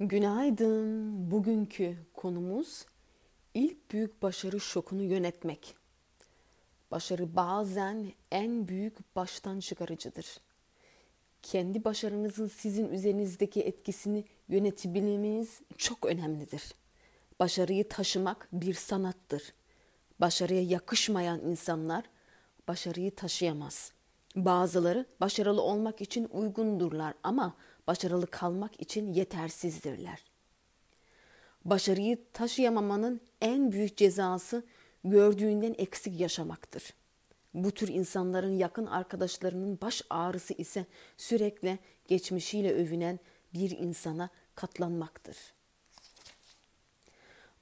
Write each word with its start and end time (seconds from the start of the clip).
Günaydın. 0.00 1.30
Bugünkü 1.30 1.96
konumuz 2.14 2.86
ilk 3.54 3.90
büyük 3.90 4.22
başarı 4.22 4.60
şokunu 4.60 5.02
yönetmek. 5.02 5.76
Başarı 6.90 7.36
bazen 7.36 8.12
en 8.30 8.68
büyük 8.68 9.16
baştan 9.16 9.60
çıkarıcıdır. 9.60 10.40
Kendi 11.42 11.84
başarınızın 11.84 12.46
sizin 12.46 12.88
üzerinizdeki 12.88 13.62
etkisini 13.62 14.24
yönetebilmeniz 14.48 15.60
çok 15.76 16.06
önemlidir. 16.06 16.74
Başarıyı 17.40 17.88
taşımak 17.88 18.48
bir 18.52 18.74
sanattır. 18.74 19.54
Başarıya 20.20 20.62
yakışmayan 20.62 21.40
insanlar 21.40 22.04
başarıyı 22.68 23.14
taşıyamaz. 23.14 23.92
Bazıları 24.36 25.06
başarılı 25.20 25.62
olmak 25.62 26.00
için 26.00 26.28
uygundurlar 26.32 27.14
ama 27.22 27.56
başarılı 27.86 28.26
kalmak 28.26 28.80
için 28.80 29.12
yetersizdirler. 29.12 30.24
Başarıyı 31.64 32.18
taşıyamamanın 32.32 33.20
en 33.40 33.72
büyük 33.72 33.96
cezası 33.96 34.64
gördüğünden 35.04 35.74
eksik 35.78 36.20
yaşamaktır. 36.20 36.94
Bu 37.54 37.70
tür 37.70 37.88
insanların 37.88 38.56
yakın 38.56 38.86
arkadaşlarının 38.86 39.78
baş 39.82 40.02
ağrısı 40.10 40.54
ise 40.54 40.86
sürekli 41.16 41.78
geçmişiyle 42.08 42.74
övünen 42.74 43.18
bir 43.54 43.70
insana 43.70 44.30
katlanmaktır. 44.54 45.36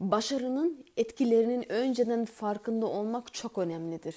Başarının 0.00 0.84
etkilerinin 0.97 1.72
önceden 1.72 2.25
farkında 2.25 2.86
olmak 2.86 3.34
çok 3.34 3.58
önemlidir. 3.58 4.14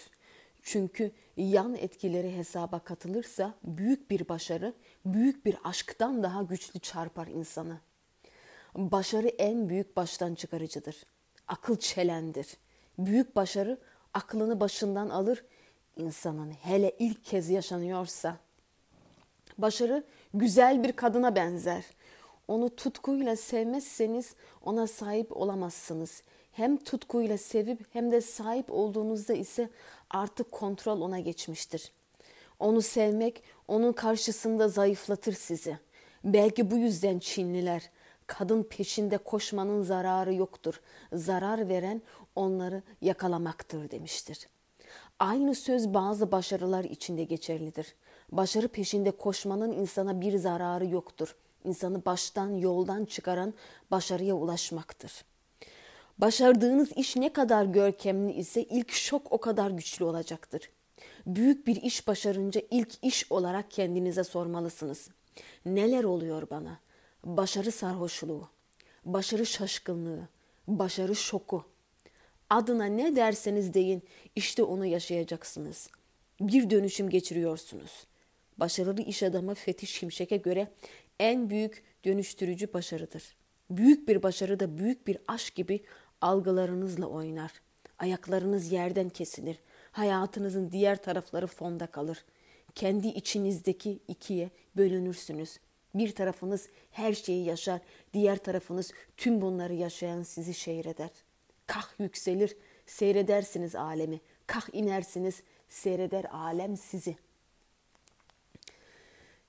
Çünkü 0.70 1.12
yan 1.38 1.76
etkileri 1.76 2.38
hesaba 2.38 2.80
katılırsa 2.80 3.54
büyük 3.64 4.12
bir 4.12 4.30
başarı, 4.30 4.74
büyük 5.06 5.46
bir 5.46 5.58
aşktan 5.64 6.24
daha 6.24 6.44
güçlü 6.44 6.80
çarpar 6.80 7.28
insanı. 7.28 7.80
Başarı 8.76 9.28
en 9.28 9.70
büyük 9.70 9.98
baştan 9.98 10.36
çıkarıcıdır. 10.36 11.06
Akıl 11.48 11.78
çelendir. 11.78 12.58
Büyük 13.00 13.36
başarı 13.36 13.78
aklını 14.14 14.60
başından 14.60 15.10
alır. 15.10 15.46
İnsanın 15.98 16.52
hele 16.52 16.96
ilk 17.00 17.26
kez 17.26 17.50
yaşanıyorsa. 17.50 18.38
Başarı 19.58 20.04
güzel 20.34 20.84
bir 20.84 20.92
kadına 20.92 21.36
benzer. 21.36 21.86
Onu 22.48 22.76
tutkuyla 22.76 23.36
sevmezseniz 23.36 24.36
ona 24.62 24.88
sahip 24.88 25.38
olamazsınız. 25.38 26.24
Hem 26.58 26.78
tutkuyla 26.78 27.38
sevip 27.38 27.86
hem 27.94 28.12
de 28.12 28.22
sahip 28.22 28.72
olduğunuzda 28.72 29.34
ise 29.34 29.70
artık 30.10 30.52
kontrol 30.52 31.02
ona 31.02 31.20
geçmiştir. 31.20 31.92
Onu 32.60 32.82
sevmek 32.82 33.44
onun 33.68 33.94
karşısında 33.94 34.68
zayıflatır 34.68 35.34
sizi. 35.34 35.78
Belki 36.24 36.72
bu 36.72 36.78
yüzden 36.78 37.20
Çinliler 37.20 37.90
kadın 38.28 38.64
peşinde 38.64 39.18
koşmanın 39.18 39.84
zararı 39.84 40.34
yoktur. 40.34 40.82
Zarar 41.14 41.70
veren 41.70 42.02
onları 42.36 42.84
yakalamaktır 43.02 43.92
demiştir. 43.92 44.48
Aynı 45.20 45.56
söz 45.56 45.94
bazı 45.94 46.32
başarılar 46.32 46.84
içinde 46.84 47.24
geçerlidir. 47.24 47.96
Başarı 48.32 48.68
peşinde 48.68 49.12
koşmanın 49.12 49.72
insana 49.72 50.22
bir 50.22 50.38
zararı 50.38 50.86
yoktur. 50.86 51.36
İnsanı 51.64 52.06
baştan 52.06 52.50
yoldan 52.50 53.06
çıkaran 53.06 53.54
başarıya 53.92 54.36
ulaşmaktır.'' 54.36 55.37
Başardığınız 56.18 56.92
iş 56.96 57.16
ne 57.16 57.34
kadar 57.34 57.66
görkemli 57.66 58.34
ise 58.34 58.64
ilk 58.64 58.92
şok 58.92 59.32
o 59.32 59.38
kadar 59.38 59.72
güçlü 59.72 60.06
olacaktır. 60.06 60.70
Büyük 61.26 61.68
bir 61.68 61.76
iş 61.76 62.08
başarınca 62.08 62.62
ilk 62.72 62.94
iş 63.02 63.32
olarak 63.32 63.72
kendinize 63.72 64.24
sormalısınız. 64.24 65.10
Neler 65.66 66.04
oluyor 66.04 66.50
bana? 66.50 66.80
Başarı 67.24 67.72
sarhoşluğu, 67.72 68.50
başarı 69.06 69.46
şaşkınlığı, 69.46 70.28
başarı 70.68 71.16
şoku. 71.16 71.66
Adına 72.50 72.86
ne 72.86 73.16
derseniz 73.16 73.74
deyin 73.74 74.04
işte 74.36 74.64
onu 74.64 74.86
yaşayacaksınız. 74.86 75.90
Bir 76.40 76.70
dönüşüm 76.70 77.10
geçiriyorsunuz. 77.10 78.08
Başarılı 78.58 79.02
iş 79.02 79.24
adamı 79.24 79.56
Fethi 79.56 79.88
Şimşek'e 79.88 80.38
göre 80.38 80.68
en 81.20 81.50
büyük 81.50 81.84
dönüştürücü 82.06 82.74
başarıdır. 82.74 83.36
Büyük 83.70 84.08
bir 84.08 84.24
başarı 84.24 84.60
da 84.60 84.78
büyük 84.78 85.08
bir 85.08 85.18
aşk 85.28 85.56
gibi 85.56 85.84
algılarınızla 86.22 87.06
oynar. 87.06 87.52
Ayaklarınız 88.00 88.72
yerden 88.72 89.10
kesilir. 89.10 89.60
Hayatınızın 89.92 90.72
diğer 90.72 91.04
tarafları 91.04 91.48
fonda 91.48 91.88
kalır. 91.88 92.26
Kendi 92.76 93.08
içinizdeki 93.08 94.00
ikiye 94.08 94.50
bölünürsünüz. 94.76 95.60
Bir 95.96 96.16
tarafınız 96.16 96.70
her 96.92 97.14
şeyi 97.14 97.46
yaşar, 97.46 97.82
diğer 98.14 98.38
tarafınız 98.38 98.92
tüm 99.18 99.42
bunları 99.42 99.74
yaşayan 99.74 100.24
sizi 100.24 100.54
seyreder. 100.54 101.10
Kah 101.68 102.00
yükselir, 102.00 102.58
seyredersiniz 102.86 103.76
alemi. 103.76 104.22
Kah 104.48 104.74
inersiniz, 104.74 105.44
seyreder 105.70 106.24
alem 106.24 106.78
sizi. 106.78 107.16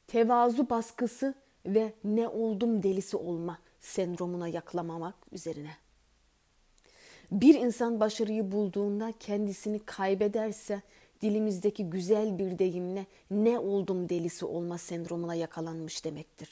Tevazu 0.07 0.71
baskısı 0.71 1.35
ve 1.67 1.93
ne 2.05 2.29
oldum 2.29 2.83
delisi 2.83 3.17
olma 3.17 3.59
sendromuna 3.81 4.49
yaklamamak 4.49 5.15
üzerine. 5.33 5.77
Bir 7.33 7.55
insan 7.55 8.01
başarıyı 8.01 8.53
bulduğunda 8.53 9.13
kendisini 9.21 9.79
kaybederse 9.79 10.83
dilimizdeki 11.23 11.91
güzel 11.91 12.39
bir 12.39 12.59
deyimle 12.59 13.07
ne 13.31 13.59
oldum 13.59 14.09
delisi 14.09 14.45
olma 14.45 14.79
sendromuna 14.79 15.35
yakalanmış 15.35 16.05
demektir. 16.05 16.49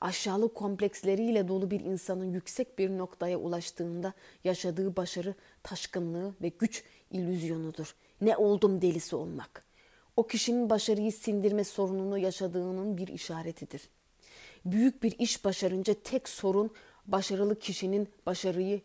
Aşağılık 0.00 0.54
kompleksleriyle 0.54 1.48
dolu 1.48 1.70
bir 1.70 1.80
insanın 1.80 2.32
yüksek 2.32 2.78
bir 2.78 2.90
noktaya 2.90 3.38
ulaştığında 3.38 4.12
yaşadığı 4.44 4.96
başarı, 4.96 5.34
taşkınlığı 5.62 6.34
ve 6.42 6.48
güç 6.48 6.84
illüzyonudur. 7.10 7.94
Ne 8.20 8.36
oldum 8.36 8.82
delisi 8.82 9.16
olmak. 9.16 9.64
O 10.16 10.26
kişinin 10.26 10.70
başarıyı 10.70 11.12
sindirme 11.12 11.64
sorununu 11.64 12.18
yaşadığının 12.18 12.96
bir 12.96 13.08
işaretidir. 13.08 13.88
Büyük 14.64 15.02
bir 15.02 15.18
iş 15.18 15.44
başarınca 15.44 15.94
tek 15.94 16.28
sorun 16.28 16.70
başarılı 17.06 17.58
kişinin 17.58 18.08
başarıyı 18.26 18.80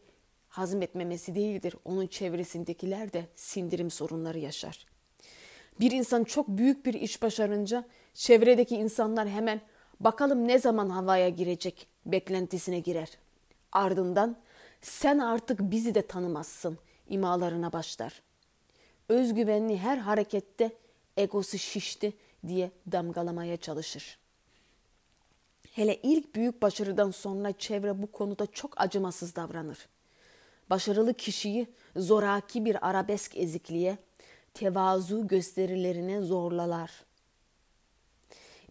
hazmetmemesi 0.60 1.36
değildir. 1.36 1.76
Onun 1.86 2.08
çevresindekiler 2.08 3.14
de 3.14 3.26
sindirim 3.36 3.92
sorunları 3.92 4.40
yaşar. 4.40 4.86
Bir 5.80 5.92
insan 5.92 6.24
çok 6.24 6.48
büyük 6.48 6.86
bir 6.86 6.94
iş 6.94 7.22
başarınca 7.22 7.86
çevredeki 8.14 8.76
insanlar 8.76 9.30
hemen 9.30 9.62
bakalım 10.00 10.48
ne 10.48 10.60
zaman 10.60 10.90
havaya 10.90 11.30
girecek 11.30 11.88
beklentisine 12.06 12.80
girer. 12.80 13.10
Ardından 13.72 14.38
sen 14.82 15.20
artık 15.20 15.60
bizi 15.60 15.96
de 15.96 16.02
tanımazsın 16.02 16.78
imalarına 17.08 17.74
başlar. 17.74 18.22
Özgüvenli 19.10 19.78
her 19.78 19.98
harekette 19.98 20.72
egosu 21.18 21.58
şişti 21.58 22.14
diye 22.48 22.72
damgalamaya 22.92 23.58
çalışır. 23.58 24.20
Hele 25.72 26.00
ilk 26.04 26.36
büyük 26.36 26.62
başarıdan 26.62 27.12
sonra 27.12 27.52
çevre 27.58 28.02
bu 28.02 28.12
konuda 28.12 28.46
çok 28.46 28.82
acımasız 28.82 29.36
davranır 29.36 29.88
başarılı 30.70 31.14
kişiyi 31.14 31.68
zoraki 31.96 32.66
bir 32.66 32.90
arabesk 32.90 33.38
ezikliğe, 33.38 33.98
tevazu 34.54 35.28
gösterilerine 35.28 36.22
zorlalar. 36.22 36.92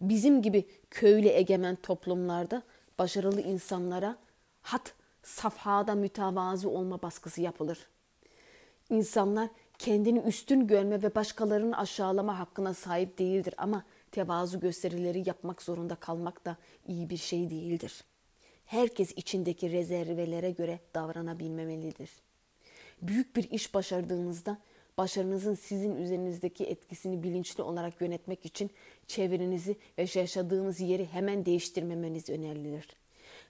Bizim 0.01 0.41
gibi 0.41 0.67
köylü 0.89 1.27
egemen 1.27 1.75
toplumlarda 1.75 2.63
başarılı 2.99 3.41
insanlara 3.41 4.17
hat 4.61 4.93
safhada 5.23 5.95
mütevazı 5.95 6.69
olma 6.69 7.01
baskısı 7.01 7.41
yapılır. 7.41 7.87
İnsanlar 8.89 9.49
kendini 9.77 10.19
üstün 10.19 10.67
görme 10.67 11.03
ve 11.03 11.15
başkalarının 11.15 11.71
aşağılama 11.71 12.39
hakkına 12.39 12.73
sahip 12.73 13.19
değildir 13.19 13.53
ama 13.57 13.83
tevazu 14.11 14.59
gösterileri 14.59 15.23
yapmak 15.25 15.61
zorunda 15.61 15.95
kalmak 15.95 16.45
da 16.45 16.57
iyi 16.87 17.09
bir 17.09 17.17
şey 17.17 17.49
değildir 17.49 18.03
herkes 18.69 19.13
içindeki 19.15 19.71
rezervelere 19.71 20.51
göre 20.51 20.79
davranabilmemelidir. 20.95 22.09
Büyük 23.01 23.35
bir 23.35 23.51
iş 23.51 23.73
başardığınızda 23.73 24.57
başarınızın 24.97 25.55
sizin 25.55 25.95
üzerinizdeki 25.95 26.65
etkisini 26.65 27.23
bilinçli 27.23 27.63
olarak 27.63 28.01
yönetmek 28.01 28.45
için 28.45 28.71
çevrenizi 29.07 29.75
ve 29.97 30.05
yaşadığınız 30.15 30.79
yeri 30.79 31.05
hemen 31.05 31.45
değiştirmemeniz 31.45 32.29
önerilir. 32.29 32.87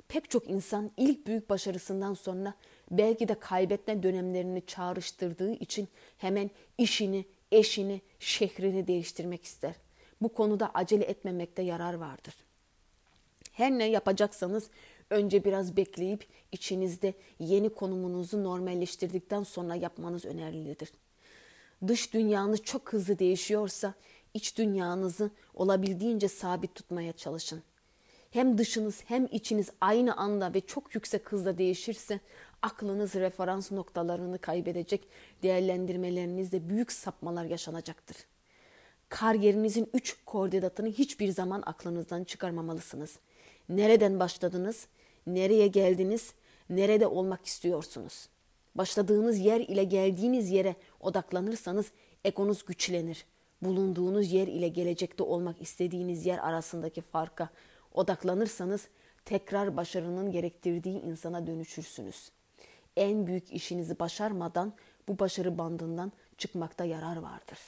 Pek 0.08 0.30
çok 0.30 0.50
insan 0.50 0.92
ilk 0.98 1.28
büyük 1.28 1.50
başarısından 1.50 2.14
sonra 2.14 2.54
belki 2.92 3.28
de 3.28 3.40
kaybetme 3.40 4.04
dönemlerini 4.04 4.66
çağrıştırdığı 4.66 5.52
için 5.52 5.88
hemen 6.18 6.52
işini, 6.78 7.26
eşini, 7.52 8.02
şehrini 8.20 8.88
değiştirmek 8.88 9.44
ister. 9.44 9.76
Bu 10.22 10.30
konuda 10.30 10.72
acele 10.74 11.04
etmemekte 11.06 11.62
yarar 11.62 11.94
vardır. 11.94 12.36
Her 13.60 13.72
ne 13.72 13.86
yapacaksanız 13.86 14.70
Önce 15.10 15.44
biraz 15.44 15.78
bekleyip 15.78 16.28
içinizde 16.52 17.14
yeni 17.40 17.70
konumunuzu 17.70 18.44
normalleştirdikten 18.44 19.44
sonra 19.44 19.76
yapmanız 19.76 20.26
önerilidir. 20.26 20.92
Dış 21.88 22.14
dünyanız 22.14 22.62
çok 22.64 22.94
hızlı 22.94 23.20
değişiyorsa 23.20 23.94
iç 24.34 24.58
dünyanızı 24.58 25.32
olabildiğince 25.54 26.28
sabit 26.28 26.76
tutmaya 26.76 27.14
çalışın. 27.14 27.64
hem 28.32 28.58
dışınız 28.58 29.02
hem 29.06 29.26
içiniz 29.32 29.70
aynı 29.82 30.18
anda 30.18 30.54
ve 30.54 30.62
çok 30.62 30.96
yüksek 30.96 31.32
hızla 31.32 31.58
değişirse 31.58 32.20
aklınız 32.62 33.16
referans 33.16 33.72
noktalarını 33.72 34.38
kaybedecek, 34.38 35.08
değerlendirmelerinizde 35.44 36.70
büyük 36.70 36.92
sapmalar 36.92 37.46
yaşanacaktır. 37.46 38.18
Kariyerinizin 39.10 39.90
üç 39.94 40.18
koordinatını 40.26 40.88
hiçbir 40.88 41.32
zaman 41.32 41.64
aklınızdan 41.66 42.24
çıkarmamalısınız. 42.24 43.20
Nereden 43.70 44.20
başladınız? 44.20 44.88
Nereye 45.28 45.68
geldiniz? 45.68 46.34
Nerede 46.70 47.08
olmak 47.08 47.46
istiyorsunuz? 47.46 48.30
Başladığınız 48.76 49.40
yer 49.40 49.60
ile 49.60 49.84
geldiğiniz 49.84 50.52
yere 50.52 50.76
odaklanırsanız 51.00 51.92
egonuz 52.24 52.66
güçlenir. 52.66 53.26
Bulunduğunuz 53.62 54.32
yer 54.32 54.48
ile 54.48 54.68
gelecekte 54.68 55.24
olmak 55.24 55.62
istediğiniz 55.62 56.26
yer 56.26 56.38
arasındaki 56.38 57.02
farka 57.02 57.50
odaklanırsanız 57.94 58.88
tekrar 59.26 59.78
başarının 59.78 60.32
gerektirdiği 60.32 61.02
insana 61.02 61.48
dönüşürsünüz. 61.48 62.32
En 62.98 63.28
büyük 63.28 63.52
işinizi 63.52 64.00
başarmadan 64.00 64.74
bu 65.08 65.20
başarı 65.20 65.58
bandından 65.58 66.12
çıkmakta 66.38 66.86
yarar 66.86 67.18
vardır. 67.18 67.60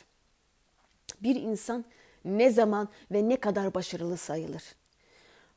Bir 1.24 1.36
insan 1.36 1.86
ne 2.26 2.50
zaman 2.50 2.90
ve 3.12 3.30
ne 3.30 3.36
kadar 3.36 3.74
başarılı 3.74 4.18
sayılır? 4.18 4.64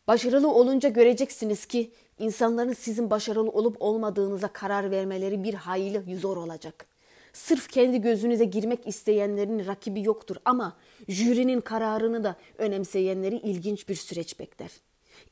Başarılı 0.09 0.51
olunca 0.51 0.89
göreceksiniz 0.89 1.67
ki 1.67 1.91
insanların 2.19 2.73
sizin 2.73 3.11
başarılı 3.11 3.51
olup 3.51 3.77
olmadığınıza 3.81 4.49
karar 4.49 4.91
vermeleri 4.91 5.45
bir 5.45 5.55
hayli 5.55 6.17
zor 6.17 6.37
olacak. 6.37 6.87
Sırf 7.33 7.69
kendi 7.69 8.01
gözünüze 8.01 8.45
girmek 8.45 8.87
isteyenlerin 8.87 9.67
rakibi 9.67 10.03
yoktur 10.03 10.37
ama 10.45 10.77
jürinin 11.09 11.61
kararını 11.61 12.25
da 12.25 12.37
önemseyenleri 12.59 13.37
ilginç 13.37 13.89
bir 13.89 13.95
süreç 13.95 14.39
bekler. 14.39 14.71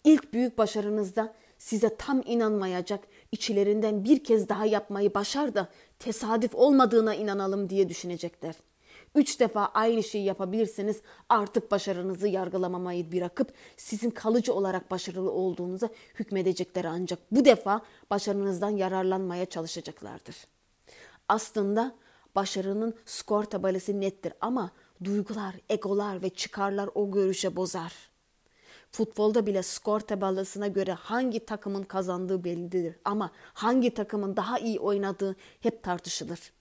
İlk 0.05 0.33
büyük 0.33 0.59
başarınızda 0.59 1.35
size 1.59 1.97
tam 1.97 2.23
inanmayacak, 2.27 3.01
içlerinden 3.33 4.05
bir 4.05 4.25
kez 4.25 4.49
daha 4.49 4.67
yapmayı 4.67 5.15
başar 5.15 5.55
da 5.55 5.69
tesadüf 5.99 6.55
olmadığına 6.55 7.15
inanalım 7.15 7.71
diye 7.71 7.89
düşünecekler. 7.89 8.55
Üç 9.15 9.41
defa 9.41 9.67
aynı 9.75 10.03
şeyi 10.03 10.25
yapabilirseniz 10.25 11.01
artık 11.29 11.71
başarınızı 11.71 12.29
yargılamamayı 12.29 13.13
bırakıp 13.13 13.53
sizin 13.77 14.11
kalıcı 14.11 14.55
olarak 14.55 14.91
başarılı 14.91 15.31
olduğunuza 15.31 15.89
hükmedecekler 16.15 16.85
ancak 16.85 17.19
bu 17.31 17.45
defa 17.45 17.83
başarınızdan 18.11 18.71
yararlanmaya 18.71 19.47
çalışacaklardır. 19.47 20.37
Aslında 21.29 21.95
başarının 22.35 22.95
skor 23.07 23.45
tabelası 23.45 24.01
nettir 24.01 24.33
ama 24.41 24.71
duygular, 25.05 25.55
egolar 25.69 26.23
ve 26.23 26.31
çıkarlar 26.31 26.91
o 26.95 27.11
görüşe 27.11 27.57
bozar. 27.57 27.93
Futbolda 28.91 29.47
bile 29.47 29.63
skor 29.63 30.01
tabelasına 30.01 30.67
göre 30.67 30.93
hangi 30.93 31.47
takımın 31.47 31.83
kazandığı 31.83 32.45
bellidir 32.45 32.97
ama 33.05 33.31
hangi 33.55 33.95
takımın 33.95 34.37
daha 34.37 34.59
iyi 34.59 34.81
oynadığı 34.81 35.37
hep 35.61 35.83
tartışılır. 35.83 36.53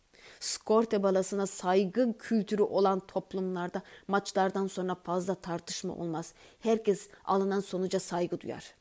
Skor 0.41 0.83
tabelasına 0.83 1.47
saygı 1.47 2.17
kültürü 2.17 2.61
olan 2.61 2.99
toplumlarda 2.99 3.81
maçlardan 4.07 4.67
sonra 4.67 4.95
fazla 4.95 5.35
tartışma 5.35 5.93
olmaz. 5.93 6.33
Herkes 6.59 7.09
alınan 7.25 7.59
sonuca 7.59 7.99
saygı 7.99 8.41
duyar. 8.41 8.73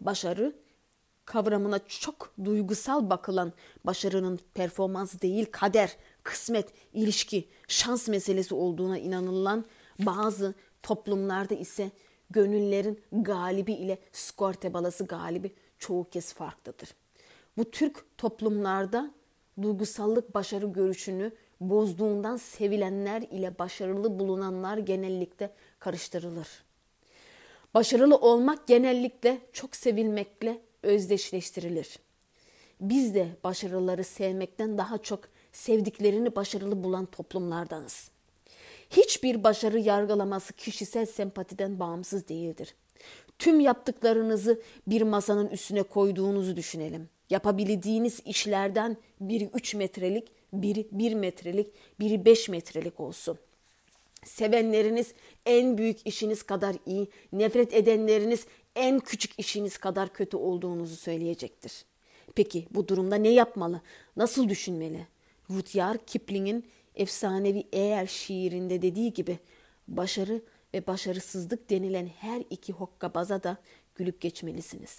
Başarı 0.00 0.56
kavramına 1.24 1.78
çok 1.88 2.32
duygusal 2.44 3.10
bakılan 3.10 3.52
başarının 3.84 4.40
performans 4.54 5.20
değil 5.20 5.46
kader, 5.50 5.96
kısmet, 6.22 6.72
ilişki, 6.92 7.48
şans 7.68 8.08
meselesi 8.08 8.54
olduğuna 8.54 8.98
inanılan 8.98 9.64
bazı 9.98 10.54
toplumlarda 10.82 11.54
ise 11.54 11.90
gönüllerin 12.30 13.02
galibi 13.12 13.72
ile 13.72 13.98
skor 14.12 14.52
tebalası 14.52 15.04
galibi 15.04 15.54
çoğu 15.78 16.10
kez 16.10 16.32
farklıdır. 16.32 16.94
Bu 17.56 17.70
Türk 17.70 18.18
toplumlarda 18.18 19.14
duygusallık 19.62 20.34
başarı 20.34 20.66
görüşünü 20.66 21.32
bozduğundan 21.60 22.36
sevilenler 22.36 23.22
ile 23.22 23.58
başarılı 23.58 24.18
bulunanlar 24.18 24.78
genellikle 24.78 25.50
karıştırılır. 25.78 26.48
Başarılı 27.74 28.16
olmak 28.16 28.66
genellikle 28.66 29.38
çok 29.52 29.76
sevilmekle 29.76 30.60
özdeşleştirilir. 30.82 31.98
Biz 32.80 33.14
de 33.14 33.28
başarıları 33.44 34.04
sevmekten 34.04 34.78
daha 34.78 34.98
çok 34.98 35.20
sevdiklerini 35.52 36.36
başarılı 36.36 36.84
bulan 36.84 37.06
toplumlardanız. 37.06 38.10
Hiçbir 38.90 39.44
başarı 39.44 39.78
yargılaması 39.78 40.52
kişisel 40.52 41.06
sempatiden 41.06 41.80
bağımsız 41.80 42.28
değildir. 42.28 42.74
Tüm 43.38 43.60
yaptıklarınızı 43.60 44.60
bir 44.86 45.02
masanın 45.02 45.48
üstüne 45.48 45.82
koyduğunuzu 45.82 46.56
düşünelim. 46.56 47.08
Yapabildiğiniz 47.30 48.20
işlerden 48.24 48.96
biri 49.20 49.50
3 49.54 49.74
metrelik, 49.74 50.28
biri 50.52 50.86
1 50.92 51.14
metrelik, 51.14 51.66
biri 52.00 52.24
5 52.24 52.48
metrelik 52.48 53.00
olsun. 53.00 53.38
Sevenleriniz 54.24 55.14
en 55.46 55.78
büyük 55.78 56.06
işiniz 56.06 56.42
kadar 56.42 56.76
iyi, 56.86 57.08
nefret 57.32 57.74
edenleriniz 57.74 58.46
en 58.76 59.00
küçük 59.00 59.32
işiniz 59.38 59.78
kadar 59.78 60.12
kötü 60.12 60.36
olduğunuzu 60.36 60.96
söyleyecektir. 60.96 61.84
Peki 62.34 62.66
bu 62.70 62.88
durumda 62.88 63.16
ne 63.16 63.28
yapmalı? 63.28 63.80
Nasıl 64.16 64.48
düşünmeli? 64.48 65.06
Rudyard 65.50 66.00
Kipling'in 66.06 66.66
efsanevi 66.94 67.64
Eğer 67.72 68.06
şiirinde 68.06 68.82
dediği 68.82 69.12
gibi 69.12 69.38
başarı 69.88 70.42
ve 70.74 70.86
başarısızlık 70.86 71.70
denilen 71.70 72.06
her 72.06 72.42
iki 72.50 72.72
hokkabaza 72.72 73.42
da 73.42 73.56
gülüp 73.94 74.20
geçmelisiniz. 74.20 74.98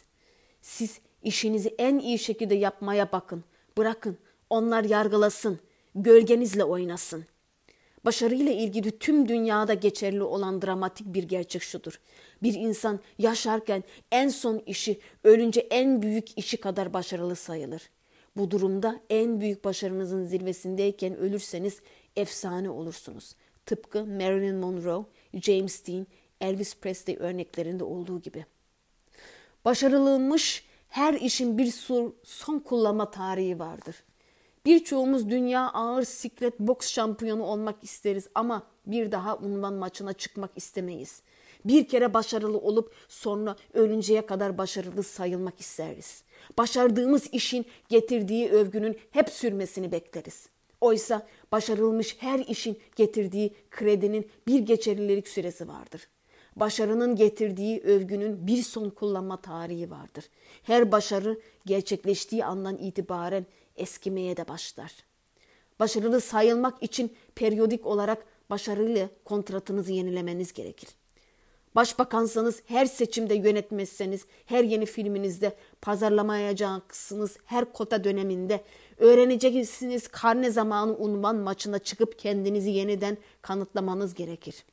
Siz 0.61 0.99
işinizi 1.27 1.75
en 1.77 1.99
iyi 1.99 2.19
şekilde 2.19 2.55
yapmaya 2.55 3.11
bakın. 3.11 3.43
Bırakın 3.77 4.17
onlar 4.49 4.83
yargılasın, 4.83 5.59
gölgenizle 5.95 6.63
oynasın.'' 6.63 7.37
Başarıyla 8.07 8.51
ilgili 8.51 8.99
tüm 8.99 9.27
dünyada 9.27 9.73
geçerli 9.73 10.23
olan 10.23 10.61
dramatik 10.61 11.07
bir 11.13 11.23
gerçek 11.23 11.63
şudur. 11.63 11.99
Bir 12.43 12.53
insan 12.53 12.99
yaşarken 13.17 13.83
en 14.11 14.29
son 14.29 14.61
işi 14.65 14.99
ölünce 15.23 15.59
en 15.59 16.01
büyük 16.01 16.37
işi 16.37 16.57
kadar 16.57 16.93
başarılı 16.93 17.35
sayılır. 17.35 17.89
Bu 18.37 18.51
durumda 18.51 18.99
en 19.09 19.41
büyük 19.41 19.65
başarınızın 19.65 20.25
zirvesindeyken 20.25 21.17
ölürseniz 21.17 21.81
efsane 22.15 22.69
olursunuz. 22.69 23.35
Tıpkı 23.65 24.05
Marilyn 24.05 24.55
Monroe, 24.55 25.05
James 25.33 25.87
Dean, 25.87 26.07
Elvis 26.41 26.75
Presley 26.75 27.17
örneklerinde 27.19 27.83
olduğu 27.83 28.21
gibi. 28.21 28.45
Başarılılmış 29.65 30.65
her 30.97 31.13
işin 31.13 31.57
bir 31.57 31.71
son 32.23 32.59
kullanma 32.59 33.11
tarihi 33.11 33.59
vardır. 33.59 33.95
Birçoğumuz 34.65 35.29
dünya 35.29 35.69
ağır 35.69 36.03
siklet 36.03 36.59
boks 36.59 36.93
şampiyonu 36.93 37.43
olmak 37.43 37.83
isteriz 37.83 38.27
ama 38.35 38.63
bir 38.85 39.11
daha 39.11 39.37
unvan 39.37 39.73
maçına 39.73 40.13
çıkmak 40.13 40.51
istemeyiz. 40.55 41.21
Bir 41.65 41.87
kere 41.87 42.13
başarılı 42.13 42.57
olup 42.57 42.93
sonra 43.07 43.55
ölünceye 43.73 44.25
kadar 44.25 44.57
başarılı 44.57 45.03
sayılmak 45.03 45.59
isteriz. 45.59 46.23
Başardığımız 46.57 47.27
işin 47.31 47.65
getirdiği 47.89 48.49
övgünün 48.49 48.97
hep 49.11 49.29
sürmesini 49.29 49.91
bekleriz. 49.91 50.49
Oysa 50.81 51.27
başarılmış 51.51 52.17
her 52.19 52.39
işin 52.39 52.79
getirdiği 52.95 53.53
kredinin 53.71 54.29
bir 54.47 54.59
geçerlilik 54.59 55.27
süresi 55.27 55.67
vardır. 55.67 56.07
Başarının 56.59 57.15
getirdiği 57.15 57.81
övgünün 57.81 58.47
bir 58.47 58.63
son 58.63 58.89
kullanma 58.89 59.41
tarihi 59.41 59.91
vardır. 59.91 60.25
Her 60.63 60.91
başarı 60.91 61.39
gerçekleştiği 61.65 62.45
andan 62.45 62.77
itibaren 62.77 63.45
eskimeye 63.75 64.37
de 64.37 64.47
başlar. 64.47 64.91
Başarılı 65.79 66.21
sayılmak 66.21 66.83
için 66.83 67.15
periyodik 67.35 67.85
olarak 67.85 68.25
başarıyla 68.49 69.09
kontratınızı 69.25 69.91
yenilemeniz 69.91 70.53
gerekir. 70.53 70.89
Başbakansanız 71.75 72.61
her 72.65 72.85
seçimde 72.85 73.35
yönetmezseniz, 73.35 74.25
her 74.45 74.63
yeni 74.63 74.85
filminizde 74.85 75.55
pazarlamayacaksınız, 75.81 77.37
her 77.45 77.73
kota 77.73 78.03
döneminde 78.03 78.63
öğreneceksiniz 78.97 80.07
karne 80.07 80.51
zamanı 80.51 80.97
unvan 80.97 81.35
maçına 81.35 81.79
çıkıp 81.79 82.19
kendinizi 82.19 82.69
yeniden 82.69 83.17
kanıtlamanız 83.41 84.13
gerekir. 84.13 84.63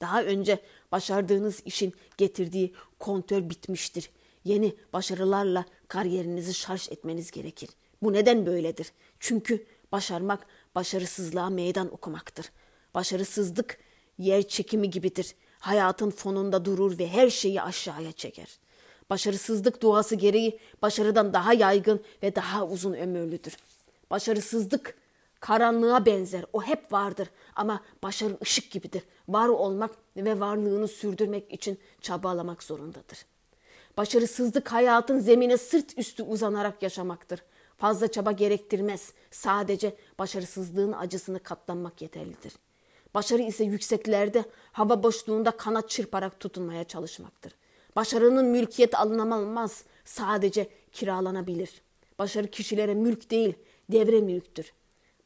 Daha 0.00 0.22
önce 0.22 0.58
başardığınız 0.92 1.62
işin 1.64 1.94
getirdiği 2.16 2.74
kontör 2.98 3.50
bitmiştir. 3.50 4.10
Yeni 4.44 4.74
başarılarla 4.92 5.64
kariyerinizi 5.88 6.54
şarj 6.54 6.88
etmeniz 6.92 7.30
gerekir. 7.30 7.70
Bu 8.02 8.12
neden 8.12 8.46
böyledir? 8.46 8.92
Çünkü 9.20 9.66
başarmak 9.92 10.46
başarısızlığa 10.74 11.50
meydan 11.50 11.94
okumaktır. 11.94 12.50
Başarısızlık 12.94 13.78
yer 14.18 14.48
çekimi 14.48 14.90
gibidir. 14.90 15.34
Hayatın 15.58 16.10
fonunda 16.10 16.64
durur 16.64 16.98
ve 16.98 17.08
her 17.08 17.30
şeyi 17.30 17.62
aşağıya 17.62 18.12
çeker. 18.12 18.58
Başarısızlık 19.10 19.82
doğası 19.82 20.14
gereği 20.14 20.58
başarıdan 20.82 21.32
daha 21.32 21.52
yaygın 21.52 22.00
ve 22.22 22.36
daha 22.36 22.66
uzun 22.66 22.94
ömürlüdür. 22.94 23.56
Başarısızlık 24.10 24.98
karanlığa 25.40 26.06
benzer. 26.06 26.44
O 26.52 26.62
hep 26.62 26.92
vardır 26.92 27.28
ama 27.56 27.80
başarı 28.02 28.38
ışık 28.42 28.70
gibidir. 28.70 29.02
Var 29.28 29.48
olmak 29.48 29.90
ve 30.16 30.40
varlığını 30.40 30.88
sürdürmek 30.88 31.52
için 31.52 31.78
çabalamak 32.00 32.62
zorundadır. 32.62 33.26
Başarısızlık 33.96 34.72
hayatın 34.72 35.18
zemine 35.18 35.56
sırt 35.56 35.98
üstü 35.98 36.22
uzanarak 36.22 36.82
yaşamaktır. 36.82 37.42
Fazla 37.76 38.08
çaba 38.08 38.32
gerektirmez. 38.32 39.12
Sadece 39.30 39.96
başarısızlığın 40.18 40.92
acısını 40.92 41.42
katlanmak 41.42 42.02
yeterlidir. 42.02 42.52
Başarı 43.14 43.42
ise 43.42 43.64
yükseklerde, 43.64 44.44
hava 44.72 45.02
boşluğunda 45.02 45.50
kanat 45.50 45.90
çırparak 45.90 46.40
tutunmaya 46.40 46.84
çalışmaktır. 46.84 47.52
Başarının 47.96 48.46
mülkiyet 48.46 48.94
alınamaz, 48.94 49.84
sadece 50.04 50.68
kiralanabilir. 50.92 51.82
Başarı 52.18 52.46
kişilere 52.46 52.94
mülk 52.94 53.30
değil, 53.30 53.54
devre 53.92 54.20
mülktür. 54.20 54.72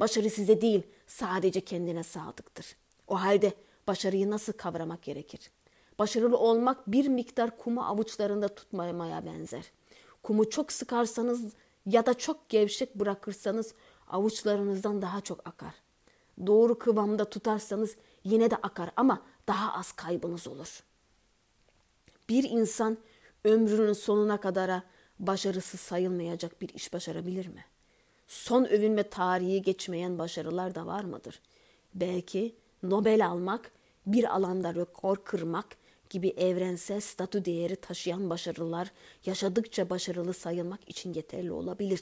Başarı 0.01 0.31
size 0.31 0.61
değil, 0.61 0.83
sadece 1.07 1.61
kendine 1.61 2.03
sadıktır. 2.03 2.77
O 3.09 3.21
halde 3.21 3.53
başarıyı 3.87 4.31
nasıl 4.31 4.53
kavramak 4.53 5.03
gerekir? 5.03 5.51
Başarılı 5.99 6.39
olmak 6.39 6.93
bir 6.93 7.09
miktar 7.09 7.59
kumu 7.59 7.83
avuçlarında 7.83 8.49
tutmamaya 8.49 9.27
benzer. 9.27 9.65
Kumu 10.23 10.51
çok 10.51 10.73
sıkarsanız 10.73 11.53
ya 11.87 12.07
da 12.07 12.15
çok 12.15 12.49
gevşek 12.49 12.95
bırakırsanız 12.95 13.75
avuçlarınızdan 14.09 15.03
daha 15.03 15.21
çok 15.21 15.49
akar. 15.49 15.75
Doğru 16.47 16.79
kıvamda 16.79 17.31
tutarsanız 17.31 17.97
yine 18.25 18.51
de 18.51 18.57
akar 18.57 18.91
ama 18.97 19.23
daha 19.49 19.73
az 19.73 19.93
kaybınız 19.93 20.49
olur. 20.49 20.83
Bir 22.29 22.51
insan 22.51 22.99
ömrünün 23.45 23.93
sonuna 23.93 24.41
kadara 24.41 24.83
başarısız 25.19 25.81
sayılmayacak 25.81 26.61
bir 26.61 26.69
iş 26.69 26.93
başarabilir 26.93 27.47
mi? 27.47 27.65
Son 28.31 28.65
övünme 28.65 29.03
tarihi 29.03 29.63
geçmeyen 29.63 30.19
başarılar 30.19 30.75
da 30.75 30.87
var 30.87 31.05
mıdır? 31.05 31.41
Belki 31.95 32.55
Nobel 32.83 33.27
almak, 33.27 33.71
bir 34.07 34.35
alanda 34.35 34.75
rekor 34.75 35.17
kırmak 35.25 35.67
gibi 36.11 36.29
evrensel 36.29 37.01
statü 37.01 37.45
değeri 37.45 37.77
taşıyan 37.77 38.31
başarılar 38.31 38.93
yaşadıkça 39.27 39.91
başarılı 39.91 40.35
sayılmak 40.35 40.89
için 40.89 41.15
yeterli 41.15 41.53
olabilir. 41.53 42.01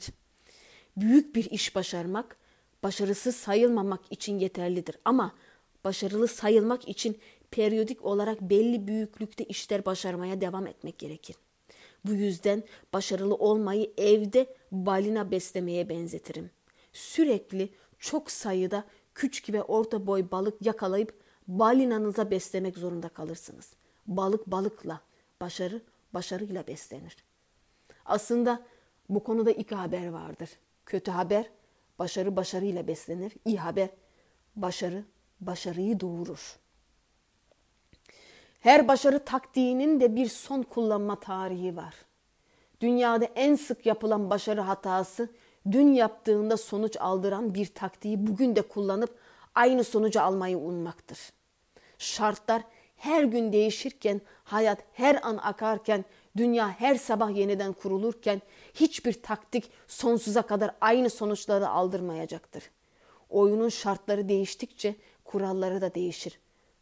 Büyük 0.97 1.35
bir 1.35 1.51
iş 1.51 1.75
başarmak, 1.75 2.37
başarısız 2.83 3.35
sayılmamak 3.35 4.01
için 4.11 4.39
yeterlidir 4.39 4.95
ama 5.05 5.35
başarılı 5.83 6.27
sayılmak 6.27 6.87
için 6.87 7.17
periyodik 7.51 8.05
olarak 8.05 8.41
belli 8.41 8.87
büyüklükte 8.87 9.43
işler 9.43 9.85
başarmaya 9.85 10.41
devam 10.41 10.67
etmek 10.67 10.99
gerekir. 10.99 11.35
Bu 12.05 12.11
yüzden 12.11 12.63
başarılı 12.93 13.35
olmayı 13.35 13.93
evde 13.97 14.55
balina 14.71 15.31
beslemeye 15.31 15.89
benzetirim. 15.89 16.51
Sürekli 16.93 17.69
çok 17.99 18.31
sayıda 18.31 18.83
küçük 19.13 19.53
ve 19.53 19.63
orta 19.63 20.07
boy 20.07 20.31
balık 20.31 20.65
yakalayıp 20.65 21.13
balinanıza 21.47 22.31
beslemek 22.31 22.77
zorunda 22.77 23.09
kalırsınız. 23.09 23.73
Balık 24.07 24.47
balıkla, 24.47 25.01
başarı 25.41 25.81
başarıyla 26.13 26.67
beslenir. 26.67 27.17
Aslında 28.05 28.65
bu 29.09 29.23
konuda 29.23 29.51
iki 29.51 29.75
haber 29.75 30.07
vardır. 30.07 30.49
Kötü 30.85 31.11
haber 31.11 31.49
başarı 31.99 32.35
başarıyla 32.35 32.87
beslenir. 32.87 33.33
İyi 33.45 33.57
haber 33.57 33.89
başarı 34.55 35.03
başarıyı 35.41 35.99
doğurur. 35.99 36.59
Her 38.59 38.87
başarı 38.87 39.25
taktiğinin 39.25 39.99
de 39.99 40.15
bir 40.15 40.27
son 40.27 40.63
kullanma 40.63 41.19
tarihi 41.19 41.75
var. 41.75 41.93
Dünyada 42.81 43.25
en 43.25 43.55
sık 43.55 43.85
yapılan 43.85 44.29
başarı 44.29 44.61
hatası 44.61 45.29
dün 45.71 45.93
yaptığında 45.93 46.57
sonuç 46.57 46.97
aldıran 46.97 47.53
bir 47.53 47.65
taktiği 47.65 48.27
bugün 48.27 48.55
de 48.55 48.61
kullanıp 48.61 49.15
aynı 49.55 49.83
sonucu 49.83 50.21
almayı 50.21 50.57
ummaktır. 50.57 51.19
Şartlar 51.97 52.61
her 52.97 53.23
gün 53.23 53.53
değişirken, 53.53 54.21
hayat 54.43 54.79
her 54.93 55.27
an 55.27 55.37
akarken, 55.37 56.05
dünya 56.37 56.69
her 56.69 56.95
sabah 56.95 57.35
yeniden 57.35 57.73
kurulurken 57.73 58.41
hiçbir 58.73 59.13
taktik 59.13 59.71
sonsuza 59.87 60.41
kadar 60.41 60.75
aynı 60.81 61.09
sonuçları 61.09 61.69
aldırmayacaktır. 61.69 62.63
Oyunun 63.29 63.69
şartları 63.69 64.29
değiştikçe 64.29 64.95
kuralları 65.23 65.81
da 65.81 65.95
değişir. 65.95 66.39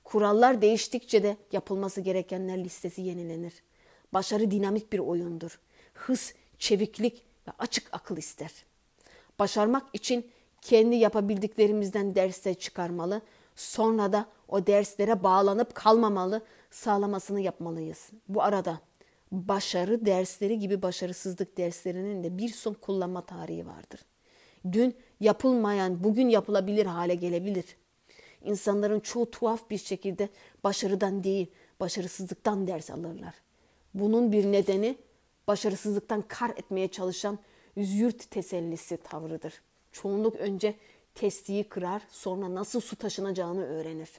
Kurallar 0.08 0.62
değiştikçe 0.62 1.24
de 1.24 1.38
yapılması 1.52 2.02
gerekenler 2.02 2.64
listesi 2.64 3.02
yenilenir. 3.02 3.54
Başarı 4.14 4.52
dinamik 4.52 4.94
bir 4.94 5.00
oyundur. 5.00 5.60
Hız, 5.94 6.34
çeviklik 6.60 7.24
ve 7.48 7.52
açık 7.60 7.90
akıl 7.92 8.18
ister. 8.18 8.52
Başarmak 9.40 9.84
için 9.94 10.32
kendi 10.62 10.96
yapabildiklerimizden 10.96 12.16
dersler 12.16 12.54
çıkarmalı, 12.54 13.22
sonra 13.56 14.14
da 14.14 14.26
o 14.48 14.68
derslere 14.68 15.24
bağlanıp 15.24 15.76
kalmamalı, 15.76 16.42
sağlamasını 16.72 17.42
yapmalıyız. 17.42 18.10
Bu 18.28 18.44
arada 18.44 18.80
başarı 19.32 20.06
dersleri 20.06 20.60
gibi 20.60 20.82
başarısızlık 20.82 21.58
derslerinin 21.58 22.24
de 22.24 22.38
bir 22.38 22.50
son 22.50 22.74
kullanma 22.74 23.26
tarihi 23.26 23.68
vardır. 23.68 24.00
Dün 24.72 24.96
yapılmayan 25.20 26.04
bugün 26.04 26.30
yapılabilir 26.30 26.86
hale 26.86 27.16
gelebilir. 27.16 27.66
İnsanların 28.44 29.00
çoğu 29.00 29.32
tuhaf 29.32 29.70
bir 29.70 29.78
şekilde 29.78 30.30
başarıdan 30.64 31.24
değil, 31.24 31.48
başarısızlıktan 31.80 32.68
ders 32.68 32.90
alırlar. 32.90 33.34
Bunun 33.94 34.32
bir 34.32 34.52
nedeni 34.52 34.98
başarısızlıktan 35.48 36.22
kar 36.28 36.50
etmeye 36.50 36.88
çalışan 36.88 37.40
züğürt 37.78 38.32
tesellisi 38.32 38.98
tavrıdır. 38.98 39.62
Çoğunluk 39.92 40.36
önce 40.36 40.76
testiyi 41.16 41.64
kırar, 41.64 42.02
sonra 42.10 42.56
nasıl 42.56 42.80
su 42.80 42.96
taşınacağını 42.96 43.66
öğrenir. 43.66 44.10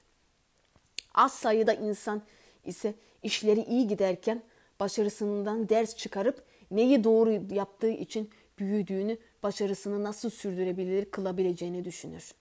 Az 1.14 1.32
sayıda 1.32 1.74
insan 1.74 2.22
ise 2.64 2.94
işleri 3.22 3.60
iyi 3.60 3.88
giderken 3.88 4.42
başarısından 4.80 5.68
ders 5.68 5.96
çıkarıp 5.96 6.44
neyi 6.70 7.04
doğru 7.04 7.54
yaptığı 7.54 7.90
için 7.90 8.30
büyüdüğünü, 8.58 9.18
başarısını 9.42 10.04
nasıl 10.04 10.30
sürdürebilir 10.30 11.04
kılabileceğini 11.04 11.84
düşünür. 11.84 12.34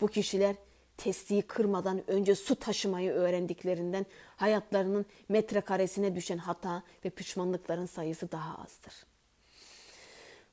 Bu 0.00 0.08
kişiler 0.08 0.56
testiyi 0.96 1.42
kırmadan 1.42 2.10
önce 2.10 2.34
su 2.34 2.54
taşımayı 2.54 3.10
öğrendiklerinden 3.10 4.06
hayatlarının 4.36 5.06
metrekaresine 5.28 6.16
düşen 6.16 6.38
hata 6.38 6.82
ve 7.04 7.10
pişmanlıkların 7.10 7.86
sayısı 7.86 8.32
daha 8.32 8.62
azdır. 8.62 8.94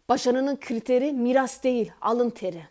Başarının 0.10 0.56
kriteri 0.56 1.14
miras 1.14 1.64
değil, 1.64 1.92
alın 2.02 2.30
teri. 2.30 2.64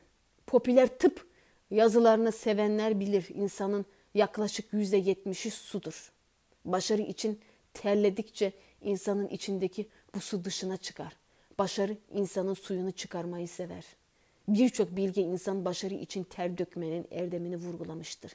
Popüler 0.47 0.99
tıp 0.99 1.27
yazılarını 1.71 2.33
sevenler 2.33 3.01
bilir 3.01 3.29
insanın 3.35 3.87
yaklaşık 4.15 4.73
yüzde 4.73 4.97
yetmişi 4.97 5.51
sudur. 5.51 6.13
Başarı 6.65 7.03
için 7.03 7.41
terledikçe 7.75 8.53
insanın 8.83 9.29
içindeki 9.29 9.89
bu 10.15 10.21
su 10.21 10.45
dışına 10.45 10.77
çıkar. 10.77 11.17
Başarı 11.59 11.97
insanın 12.11 12.55
suyunu 12.55 12.93
çıkarmayı 12.93 13.49
sever. 13.49 13.85
Birçok 14.49 14.97
bilge 14.97 15.23
insan 15.23 15.65
başarı 15.65 15.95
için 15.95 16.25
ter 16.25 16.59
dökmenin 16.59 17.07
erdemini 17.11 17.57
vurgulamıştır. 17.57 18.33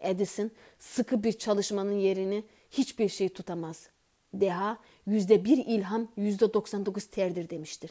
Edison 0.00 0.50
sıkı 0.78 1.22
bir 1.22 1.32
çalışmanın 1.32 1.98
yerini 1.98 2.44
hiçbir 2.70 3.08
şey 3.08 3.28
tutamaz. 3.28 3.88
Deha 4.34 4.78
yüzde 5.06 5.44
bir 5.44 5.66
ilham 5.66 6.08
yüzde 6.16 6.54
99 6.54 7.06
terdir 7.06 7.50
demiştir. 7.50 7.90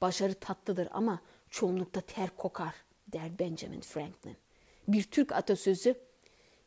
Başarı 0.00 0.34
tatlıdır 0.34 0.88
ama 0.90 1.20
çoğunlukta 1.50 2.00
ter 2.00 2.30
kokar 2.36 2.74
der 3.08 3.38
Benjamin 3.38 3.80
Franklin. 3.80 4.36
Bir 4.88 5.02
Türk 5.02 5.32
atasözü 5.32 5.94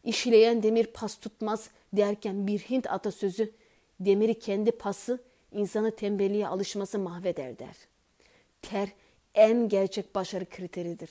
işleyen 0.04 0.64
demir 0.64 0.86
pas 0.86 1.16
tutmaz 1.16 1.70
derken 1.94 2.48
bir 2.48 2.60
Hint 2.60 2.92
atasözü 2.92 3.52
demiri 4.00 4.40
kendi 4.40 4.72
pası 4.72 5.24
insanı 5.52 5.96
tembelliğe 5.96 6.48
alışması 6.48 7.00
mahveder 7.00 7.60
der. 7.60 7.76
Ter 8.62 8.90
en 9.38 9.70
gerçek 9.70 10.16
başarı 10.16 10.46
kriteridir. 10.46 11.10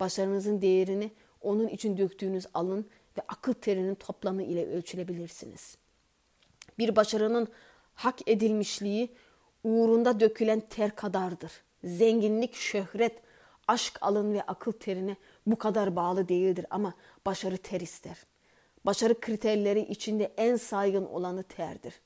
Başarınızın 0.00 0.62
değerini 0.62 1.10
onun 1.40 1.68
için 1.68 1.98
döktüğünüz 1.98 2.46
alın 2.54 2.86
ve 3.18 3.22
akıl 3.28 3.52
terinin 3.52 3.94
toplamı 3.94 4.42
ile 4.42 4.66
ölçülebilirsiniz. 4.66 5.76
Bir 6.78 6.96
başarının 6.96 7.48
hak 7.94 8.28
edilmişliği 8.28 9.10
uğrunda 9.64 10.20
dökülen 10.20 10.60
ter 10.60 10.96
kadardır. 10.96 11.52
Zenginlik, 11.84 12.54
şöhret, 12.54 13.20
aşk 13.68 13.98
alın 14.00 14.34
ve 14.34 14.42
akıl 14.42 14.72
terine 14.72 15.16
bu 15.46 15.58
kadar 15.58 15.96
bağlı 15.96 16.28
değildir 16.28 16.66
ama 16.70 16.94
başarı 17.26 17.56
ter 17.56 17.80
ister. 17.80 18.16
Başarı 18.84 19.20
kriterleri 19.20 19.80
içinde 19.80 20.32
en 20.36 20.56
saygın 20.56 21.04
olanı 21.04 21.42
terdir. 21.42 22.00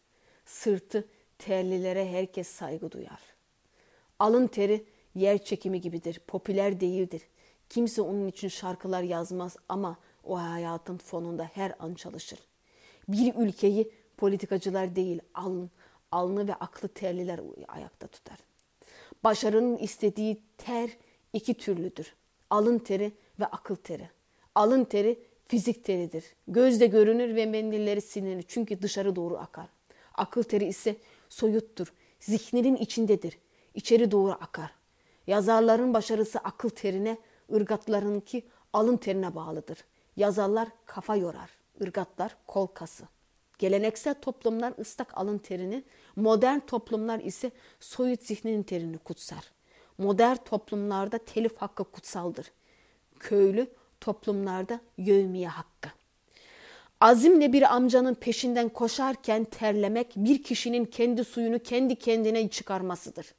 Sırtı 0.45 1.09
terlilere 1.39 2.11
herkes 2.11 2.49
saygı 2.49 2.91
duyar. 2.91 3.21
Alın 4.19 4.47
teri 4.47 4.85
yer 5.17 5.45
çekimi 5.45 5.81
gibidir, 5.81 6.21
popüler 6.27 6.81
değildir. 6.81 7.23
Kimse 7.69 8.03
onun 8.03 8.29
için 8.29 8.49
şarkılar 8.49 9.03
yazmaz 9.03 9.57
ama 9.69 9.97
o 10.25 10.39
hayatın 10.39 10.97
fonunda 10.97 11.45
her 11.55 11.75
an 11.79 11.95
çalışır. 11.95 12.39
Bir 13.09 13.35
ülkeyi 13.35 13.91
politikacılar 14.17 14.97
değil, 14.97 15.21
alın, 15.35 15.71
alnı 16.13 16.49
ve 16.49 16.55
aklı 16.55 16.89
terliler 16.89 17.41
ayakta 17.69 18.07
tutar. 18.07 18.39
Başarının 19.25 19.77
istediği 19.77 20.41
ter 20.59 20.91
iki 21.33 21.55
türlüdür. 21.55 22.15
Alın 22.51 22.79
teri 22.79 23.13
ve 23.41 23.47
akıl 23.47 23.77
teri. 23.77 24.11
Alın 24.55 24.85
teri 24.85 25.19
fizik 25.49 25.85
teridir. 25.85 26.25
Gözde 26.49 26.87
görünür 26.87 27.37
ve 27.37 27.47
mendilleri 27.47 28.01
silinir 28.01 28.45
çünkü 28.49 28.83
dışarı 28.83 29.17
doğru 29.17 29.37
akar. 29.37 29.69
Akıl 30.15 30.43
teri 30.43 30.65
ise 30.65 30.97
soyuttur. 31.29 31.93
Zihninin 32.21 32.77
içindedir. 32.77 33.39
İçeri 33.75 34.11
doğru 34.11 34.33
akar. 34.33 34.71
Yazarların 35.27 35.95
başarısı 35.95 36.39
akıl 36.39 36.69
terine, 36.69 37.19
ırgatlarınki 37.55 38.47
alın 38.73 38.97
terine 38.97 39.35
bağlıdır. 39.35 39.85
Yazarlar 40.17 40.69
kafa 40.87 41.17
yorar, 41.17 41.51
ırgatlar 41.83 42.37
kol 42.47 42.67
kası. 42.67 43.05
Geleneksel 43.59 44.15
toplumlar 44.15 44.75
ıslak 44.79 45.19
alın 45.19 45.39
terini, 45.39 45.85
modern 46.17 46.59
toplumlar 46.59 47.19
ise 47.21 47.51
soyut 47.81 48.23
zihninin 48.23 48.63
terini 48.63 48.99
kutsar. 48.99 49.53
Modern 49.99 50.37
toplumlarda 50.37 51.19
telif 51.19 51.57
hakkı 51.57 51.85
kutsaldır. 51.85 52.53
Köylü 53.21 53.67
toplumlarda 54.01 54.81
yövmiye 54.99 55.49
hakkı. 55.49 55.89
Azimle 57.01 57.53
bir 57.53 57.75
amcanın 57.75 58.15
peşinden 58.15 58.69
koşarken 58.69 59.45
terlemek 59.45 60.13
bir 60.17 60.43
kişinin 60.43 60.85
kendi 60.85 61.25
suyunu 61.25 61.59
kendi 61.59 61.97
kendine 61.97 62.49
çıkarmasıdır. 62.49 63.35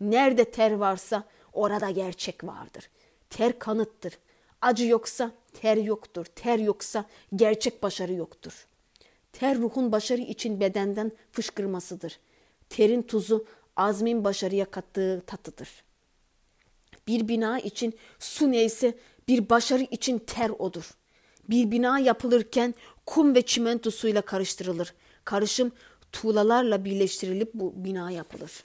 Nerede 0.00 0.44
ter 0.44 0.72
varsa 0.72 1.24
orada 1.52 1.90
gerçek 1.90 2.44
vardır. 2.44 2.88
Ter 3.30 3.58
kanıttır. 3.58 4.18
Acı 4.62 4.86
yoksa 4.86 5.30
ter 5.60 5.76
yoktur. 5.76 6.24
Ter 6.24 6.58
yoksa 6.58 7.04
gerçek 7.36 7.82
başarı 7.82 8.12
yoktur. 8.12 8.66
Ter 9.32 9.58
ruhun 9.58 9.92
başarı 9.92 10.20
için 10.20 10.60
bedenden 10.60 11.12
fışkırmasıdır. 11.32 12.18
Terin 12.68 13.02
tuzu 13.02 13.46
azmin 13.76 14.24
başarıya 14.24 14.64
kattığı 14.64 15.22
tatıdır. 15.26 15.68
Bir 17.06 17.28
bina 17.28 17.58
için 17.58 17.94
su 18.18 18.52
neyse 18.52 18.98
bir 19.28 19.48
başarı 19.48 19.82
için 19.82 20.18
ter 20.18 20.50
odur. 20.50 20.90
Bir 21.48 21.70
bina 21.70 21.98
yapılırken 21.98 22.74
kum 23.06 23.34
ve 23.34 23.42
çimento 23.42 23.90
suyla 23.90 24.22
karıştırılır. 24.22 24.94
Karışım 25.24 25.72
tuğlalarla 26.12 26.84
birleştirilip 26.84 27.54
bu 27.54 27.84
bina 27.84 28.10
yapılır. 28.10 28.64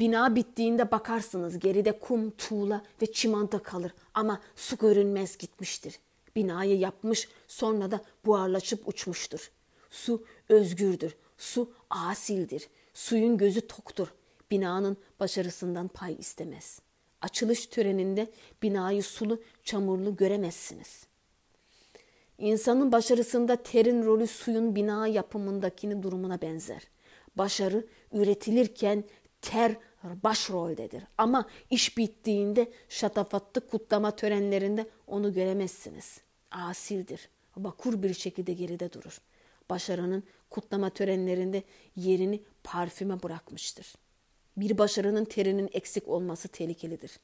Bina 0.00 0.36
bittiğinde 0.36 0.90
bakarsınız 0.90 1.58
geride 1.58 1.98
kum, 1.98 2.30
tuğla 2.30 2.82
ve 3.02 3.12
çimento 3.12 3.62
kalır 3.62 3.94
ama 4.14 4.40
su 4.56 4.76
görünmez 4.76 5.38
gitmiştir. 5.38 5.98
Binayı 6.36 6.78
yapmış 6.78 7.28
sonra 7.48 7.90
da 7.90 8.00
buharlaşıp 8.26 8.88
uçmuştur. 8.88 9.50
Su 9.90 10.24
özgürdür, 10.48 11.16
su 11.38 11.72
asildir, 11.90 12.68
suyun 12.94 13.36
gözü 13.36 13.60
toktur. 13.60 14.08
Binanın 14.50 14.96
başarısından 15.20 15.88
pay 15.88 16.16
istemez. 16.18 16.80
Açılış 17.20 17.66
töreninde 17.66 18.30
binayı 18.62 19.02
sulu, 19.02 19.42
çamurlu 19.64 20.16
göremezsiniz.'' 20.16 21.08
İnsanın 22.38 22.92
başarısında 22.92 23.56
terin 23.56 24.04
rolü 24.04 24.26
suyun 24.26 24.76
bina 24.76 25.06
yapımındakini 25.06 26.02
durumuna 26.02 26.40
benzer. 26.40 26.82
Başarı 27.36 27.86
üretilirken 28.12 29.04
ter 29.42 29.76
başroldedir. 30.04 31.02
Ama 31.18 31.48
iş 31.70 31.98
bittiğinde 31.98 32.72
şatafatlı 32.88 33.66
kutlama 33.66 34.16
törenlerinde 34.16 34.86
onu 35.06 35.32
göremezsiniz. 35.32 36.20
Asildir. 36.50 37.28
Bakur 37.56 38.02
bir 38.02 38.14
şekilde 38.14 38.52
geride 38.52 38.92
durur. 38.92 39.20
Başarının 39.70 40.22
kutlama 40.50 40.90
törenlerinde 40.90 41.62
yerini 41.96 42.42
parfüme 42.64 43.22
bırakmıştır. 43.22 43.94
Bir 44.56 44.78
başarının 44.78 45.24
terinin 45.24 45.70
eksik 45.72 46.08
olması 46.08 46.48
tehlikelidir. 46.48 47.20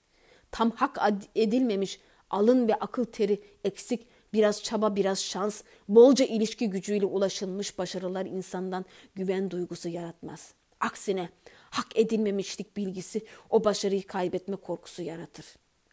Tam 0.51 0.71
hak 0.71 0.99
edilmemiş 1.35 2.01
alın 2.31 2.69
ve 2.69 2.75
akıl 2.75 3.05
teri 3.05 3.43
eksik 3.65 4.07
biraz 4.33 4.63
çaba, 4.63 4.97
biraz 4.97 5.23
şans, 5.23 5.63
bolca 5.89 6.25
ilişki 6.25 6.71
gücüyle 6.71 7.07
ulaşılmış 7.07 7.79
başarılar 7.79 8.27
insandan 8.27 8.85
güven 9.15 9.51
duygusu 9.51 9.89
yaratmaz. 9.89 10.55
Aksine 10.81 11.29
hak 11.75 11.99
edilmemişlik 11.99 12.77
bilgisi 12.77 13.25
o 13.51 13.65
başarıyı 13.65 14.07
kaybetme 14.07 14.57
korkusu 14.57 15.03
yaratır. 15.03 15.47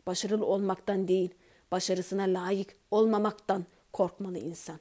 Başarılı 0.08 0.46
olmaktan 0.46 1.08
değil, 1.08 1.30
başarısına 1.72 2.24
layık 2.24 2.76
olmamaktan 2.92 3.66
korkmalı 3.94 4.40
insan. 4.40 4.80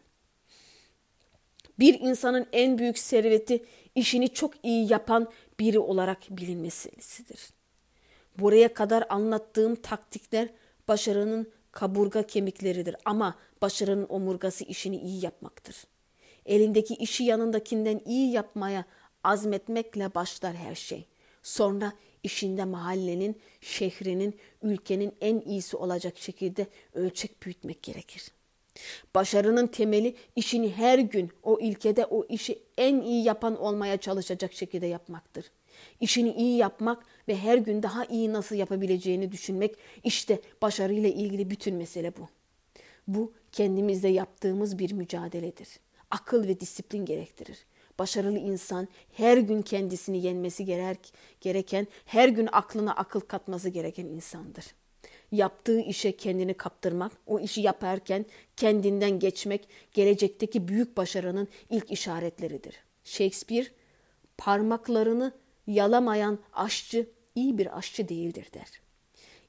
Bir 1.79 2.01
insanın 2.01 2.47
en 2.53 2.79
büyük 2.79 2.99
serveti 2.99 3.65
işini 3.95 4.29
çok 4.29 4.55
iyi 4.63 4.93
yapan 4.93 5.29
biri 5.61 5.79
olarak 5.79 6.19
bilinmesidir. 6.31 7.51
Buraya 8.39 8.75
kadar 8.75 9.05
anlattığım 9.09 9.75
taktikler 9.75 10.49
başarının 10.89 11.53
kaburga 11.73 12.23
kemikleridir 12.23 12.97
ama 13.05 13.39
başarının 13.63 14.07
omurgası 14.09 14.65
işini 14.65 14.97
iyi 14.97 15.25
yapmaktır. 15.25 15.77
Elindeki 16.47 16.95
işi 16.95 17.25
yanındakinden 17.25 18.01
iyi 18.07 18.33
yapmaya 18.33 18.85
azmetmekle 19.25 20.15
başlar 20.15 20.55
her 20.55 20.75
şey. 20.75 21.07
Sonra 21.43 21.93
işinde 22.23 22.65
mahallenin, 22.65 23.41
şehrinin, 23.61 24.39
ülkenin 24.63 25.13
en 25.21 25.41
iyisi 25.41 25.77
olacak 25.77 26.19
şekilde 26.19 26.67
ölçek 26.95 27.43
büyütmek 27.43 27.83
gerekir. 27.83 28.33
Başarının 29.15 29.67
temeli 29.67 30.17
işini 30.37 30.73
her 30.73 30.99
gün 30.99 31.31
o 31.43 31.61
ilkede 31.61 32.07
o 32.07 32.27
işi 32.29 32.63
en 32.79 33.01
iyi 33.01 33.25
yapan 33.25 33.61
olmaya 33.61 33.97
çalışacak 33.97 34.53
şekilde 34.53 34.87
yapmaktır. 34.87 35.51
İşini 36.01 36.33
iyi 36.33 36.57
yapmak 36.57 37.05
ve 37.29 37.37
her 37.37 37.59
gün 37.59 37.83
daha 37.83 38.05
iyi 38.05 38.33
nasıl 38.33 38.57
yapabileceğini 38.57 39.33
düşünmek 39.33 39.75
işte 40.05 40.41
başarıyla 40.63 41.09
ilgili 41.09 41.51
bütün 41.51 41.75
mesele 41.75 42.17
bu. 42.17 42.29
Bu 43.07 43.33
kendimizde 43.53 44.09
yaptığımız 44.09 44.79
bir 44.79 44.93
mücadeledir. 44.93 45.69
Akıl 46.11 46.49
ve 46.49 46.61
disiplin 46.61 47.05
gerektirir. 47.05 47.59
Başarılı 48.01 48.39
insan 48.39 48.89
her 49.13 49.39
gün 49.39 49.63
kendisini 49.63 50.23
yenmesi 50.23 50.65
gereken, 51.41 51.87
her 52.05 52.29
gün 52.29 52.49
aklına 52.53 52.93
akıl 52.93 53.21
katması 53.21 53.69
gereken 53.69 54.05
insandır. 54.05 54.65
Yaptığı 55.33 55.81
işe 55.81 56.17
kendini 56.17 56.55
kaptırmak, 56.55 57.13
o 57.27 57.41
işi 57.41 57.61
yaparken 57.61 58.27
kendinden 58.57 59.19
geçmek 59.19 59.69
gelecekteki 59.93 60.69
büyük 60.69 60.97
başarının 60.97 61.49
ilk 61.71 61.91
işaretleridir. 61.91 62.77
Shakespeare 63.05 63.67
parmaklarını 64.39 65.33
yalamayan 65.67 66.39
aşçı 66.53 67.11
iyi 67.35 67.59
bir 67.59 67.79
aşçı 67.79 68.09
değildir 68.09 68.47
der. 68.55 68.81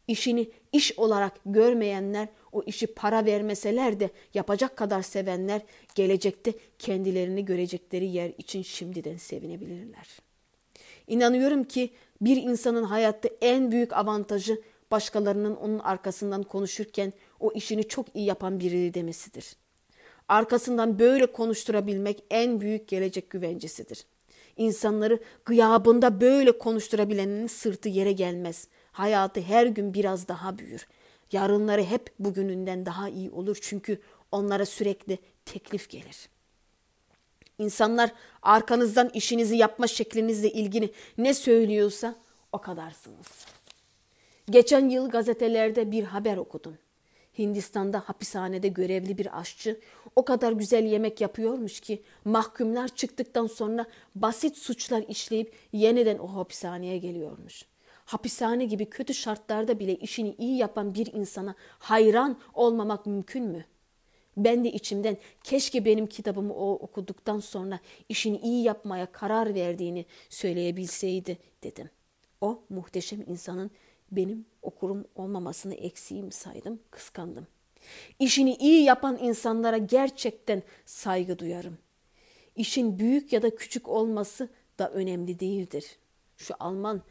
İşini 0.07 0.51
iş 0.71 0.99
olarak 0.99 1.39
görmeyenler, 1.45 2.27
o 2.51 2.63
işi 2.63 2.87
para 2.87 3.25
vermeseler 3.25 3.99
de 3.99 4.09
yapacak 4.33 4.77
kadar 4.77 5.01
sevenler 5.01 5.61
gelecekte 5.95 6.53
kendilerini 6.79 7.45
görecekleri 7.45 8.05
yer 8.05 8.31
için 8.37 8.61
şimdiden 8.61 9.17
sevinebilirler. 9.17 10.07
İnanıyorum 11.07 11.63
ki 11.63 11.89
bir 12.21 12.37
insanın 12.37 12.83
hayatta 12.83 13.29
en 13.41 13.71
büyük 13.71 13.93
avantajı 13.93 14.61
başkalarının 14.91 15.55
onun 15.55 15.79
arkasından 15.79 16.43
konuşurken 16.43 17.13
o 17.39 17.51
işini 17.51 17.87
çok 17.87 18.15
iyi 18.15 18.25
yapan 18.25 18.59
biri 18.59 18.93
demesidir. 18.93 19.55
Arkasından 20.27 20.99
böyle 20.99 21.25
konuşturabilmek 21.25 22.23
en 22.29 22.61
büyük 22.61 22.87
gelecek 22.87 23.29
güvencesidir. 23.29 24.05
İnsanları 24.57 25.19
gıyabında 25.45 26.21
böyle 26.21 26.57
konuşturabilenin 26.57 27.47
sırtı 27.47 27.89
yere 27.89 28.11
gelmez. 28.11 28.67
Hayatı 28.91 29.41
her 29.41 29.65
gün 29.65 29.93
biraz 29.93 30.27
daha 30.27 30.57
büyür. 30.57 30.87
Yarınları 31.31 31.83
hep 31.83 32.09
bugününden 32.19 32.85
daha 32.85 33.09
iyi 33.09 33.31
olur 33.31 33.57
çünkü 33.61 34.01
onlara 34.31 34.65
sürekli 34.65 35.19
teklif 35.45 35.89
gelir. 35.89 36.29
İnsanlar 37.59 38.11
arkanızdan 38.41 39.09
işinizi 39.13 39.55
yapma 39.55 39.87
şeklinizle 39.87 40.51
ilgili 40.51 40.93
ne 41.17 41.33
söylüyorsa 41.33 42.15
o 42.51 42.57
kadarsınız. 42.57 43.45
Geçen 44.49 44.89
yıl 44.89 45.09
gazetelerde 45.09 45.91
bir 45.91 46.03
haber 46.03 46.37
okudum. 46.37 46.77
Hindistan'da 47.37 47.99
hapishanede 47.99 48.67
görevli 48.67 49.17
bir 49.17 49.39
aşçı 49.39 49.79
o 50.15 50.25
kadar 50.25 50.51
güzel 50.51 50.83
yemek 50.83 51.21
yapıyormuş 51.21 51.79
ki 51.79 52.03
mahkumlar 52.25 52.87
çıktıktan 52.87 53.47
sonra 53.47 53.85
basit 54.15 54.57
suçlar 54.57 55.03
işleyip 55.07 55.53
yeniden 55.73 56.17
o 56.17 56.27
hapishaneye 56.27 56.97
geliyormuş. 56.97 57.65
Hapishane 58.11 58.65
gibi 58.65 58.85
kötü 58.85 59.13
şartlarda 59.13 59.79
bile 59.79 59.95
işini 59.95 60.35
iyi 60.37 60.57
yapan 60.57 60.93
bir 60.93 61.13
insana 61.13 61.55
hayran 61.79 62.39
olmamak 62.53 63.05
mümkün 63.05 63.43
mü? 63.43 63.65
Ben 64.37 64.63
de 64.63 64.71
içimden 64.71 65.17
keşke 65.43 65.85
benim 65.85 66.07
kitabımı 66.07 66.53
o 66.53 66.73
okuduktan 66.73 67.39
sonra 67.39 67.79
işini 68.09 68.37
iyi 68.37 68.63
yapmaya 68.63 69.11
karar 69.11 69.53
verdiğini 69.53 70.05
söyleyebilseydi 70.29 71.37
dedim. 71.63 71.89
O 72.41 72.63
muhteşem 72.69 73.21
insanın 73.27 73.71
benim 74.11 74.45
okurum 74.61 75.05
olmamasını 75.15 75.73
eksiğim 75.73 76.31
saydım, 76.31 76.79
kıskandım. 76.91 77.47
İşini 78.19 78.55
iyi 78.55 78.83
yapan 78.83 79.17
insanlara 79.21 79.77
gerçekten 79.77 80.63
saygı 80.85 81.39
duyarım. 81.39 81.77
İşin 82.55 82.99
büyük 82.99 83.33
ya 83.33 83.41
da 83.41 83.55
küçük 83.55 83.87
olması 83.87 84.49
da 84.79 84.91
önemli 84.91 85.39
değildir. 85.39 85.85
Şu 86.37 86.53
Alman 86.59 87.01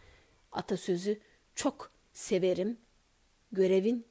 atasözü 0.52 1.20
çok 1.54 1.90
severim. 2.12 2.78
Görevin 3.52 4.06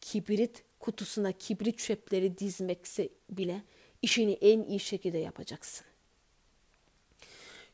kibrit 0.00 0.64
kutusuna 0.80 1.32
kibrit 1.32 1.78
çöpleri 1.78 2.38
dizmekse 2.38 3.08
bile 3.30 3.62
işini 4.02 4.32
en 4.32 4.62
iyi 4.62 4.80
şekilde 4.80 5.18
yapacaksın. 5.18 5.86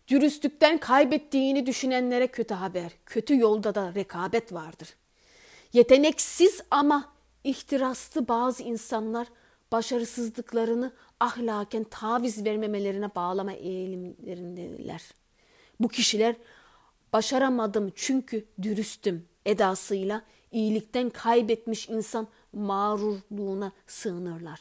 Dürüstlükten 0.09 0.78
kaybettiğini 0.78 1.66
düşünenlere 1.66 2.26
kötü 2.26 2.54
haber. 2.54 2.92
Kötü 3.06 3.38
yolda 3.38 3.74
da 3.74 3.94
rekabet 3.94 4.52
vardır. 4.52 4.88
Yeteneksiz 5.72 6.61
ama 6.70 7.12
ihtiraslı 7.44 8.28
bazı 8.28 8.62
insanlar 8.62 9.28
başarısızlıklarını 9.72 10.92
ahlaken 11.20 11.85
taviz 11.85 12.44
vermemelerine 12.44 13.14
bağlama 13.14 13.52
eğilimlerindeler. 13.52 15.02
Bu 15.80 15.88
kişiler 15.88 16.37
başaramadım 17.12 17.92
çünkü 17.94 18.44
dürüstüm 18.62 19.29
edasıyla 19.46 20.23
iyilikten 20.53 21.11
kaybetmiş 21.11 21.88
insan 21.88 22.29
mağrurluğuna 22.53 23.73
sığınırlar. 23.87 24.61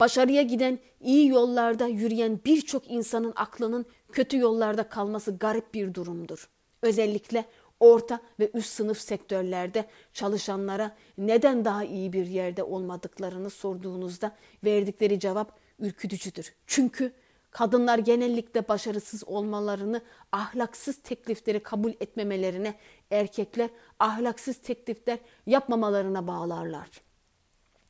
Başarıya 0.00 0.42
giden, 0.42 0.78
iyi 1.00 1.28
yollarda 1.28 1.86
yürüyen 1.86 2.40
birçok 2.44 2.90
insanın 2.90 3.32
aklının 3.36 3.86
kötü 4.12 4.38
yollarda 4.38 4.88
kalması 4.88 5.36
garip 5.36 5.74
bir 5.74 5.94
durumdur. 5.94 6.48
Özellikle 6.82 7.44
orta 7.80 8.20
ve 8.40 8.50
üst 8.54 8.72
sınıf 8.72 8.98
sektörlerde 9.00 9.86
çalışanlara 10.12 10.96
neden 11.18 11.64
daha 11.64 11.84
iyi 11.84 12.12
bir 12.12 12.26
yerde 12.26 12.62
olmadıklarını 12.62 13.50
sorduğunuzda 13.50 14.36
verdikleri 14.64 15.20
cevap 15.20 15.58
ürkütücüdür. 15.78 16.54
Çünkü 16.66 17.12
kadınlar 17.52 17.98
genellikle 17.98 18.68
başarısız 18.68 19.28
olmalarını 19.28 20.00
ahlaksız 20.32 20.96
teklifleri 20.96 21.62
kabul 21.62 21.92
etmemelerine, 22.00 22.74
erkekler 23.10 23.70
ahlaksız 23.98 24.56
teklifler 24.56 25.18
yapmamalarına 25.46 26.26
bağlarlar. 26.26 26.88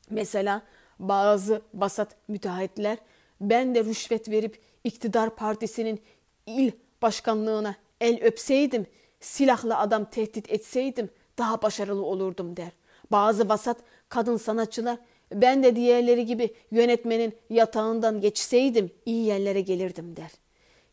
Mesela 0.09 0.61
bazı 0.99 1.61
basat 1.73 2.15
müteahhitler 2.27 2.97
ben 3.41 3.75
de 3.75 3.83
rüşvet 3.83 4.29
verip 4.29 4.61
iktidar 4.83 5.35
partisinin 5.35 6.01
il 6.45 6.71
başkanlığına 7.01 7.75
el 8.01 8.23
öpseydim, 8.23 8.85
silahlı 9.19 9.77
adam 9.77 10.05
tehdit 10.05 10.51
etseydim 10.51 11.09
daha 11.37 11.61
başarılı 11.61 12.05
olurdum 12.05 12.57
der. 12.57 12.71
Bazı 13.11 13.49
vasat 13.49 13.77
kadın 14.09 14.37
sanatçılar 14.37 14.97
ben 15.35 15.63
de 15.63 15.75
diğerleri 15.75 16.25
gibi 16.25 16.53
yönetmenin 16.71 17.33
yatağından 17.49 18.21
geçseydim 18.21 18.91
iyi 19.05 19.25
yerlere 19.25 19.61
gelirdim 19.61 20.15
der. 20.15 20.31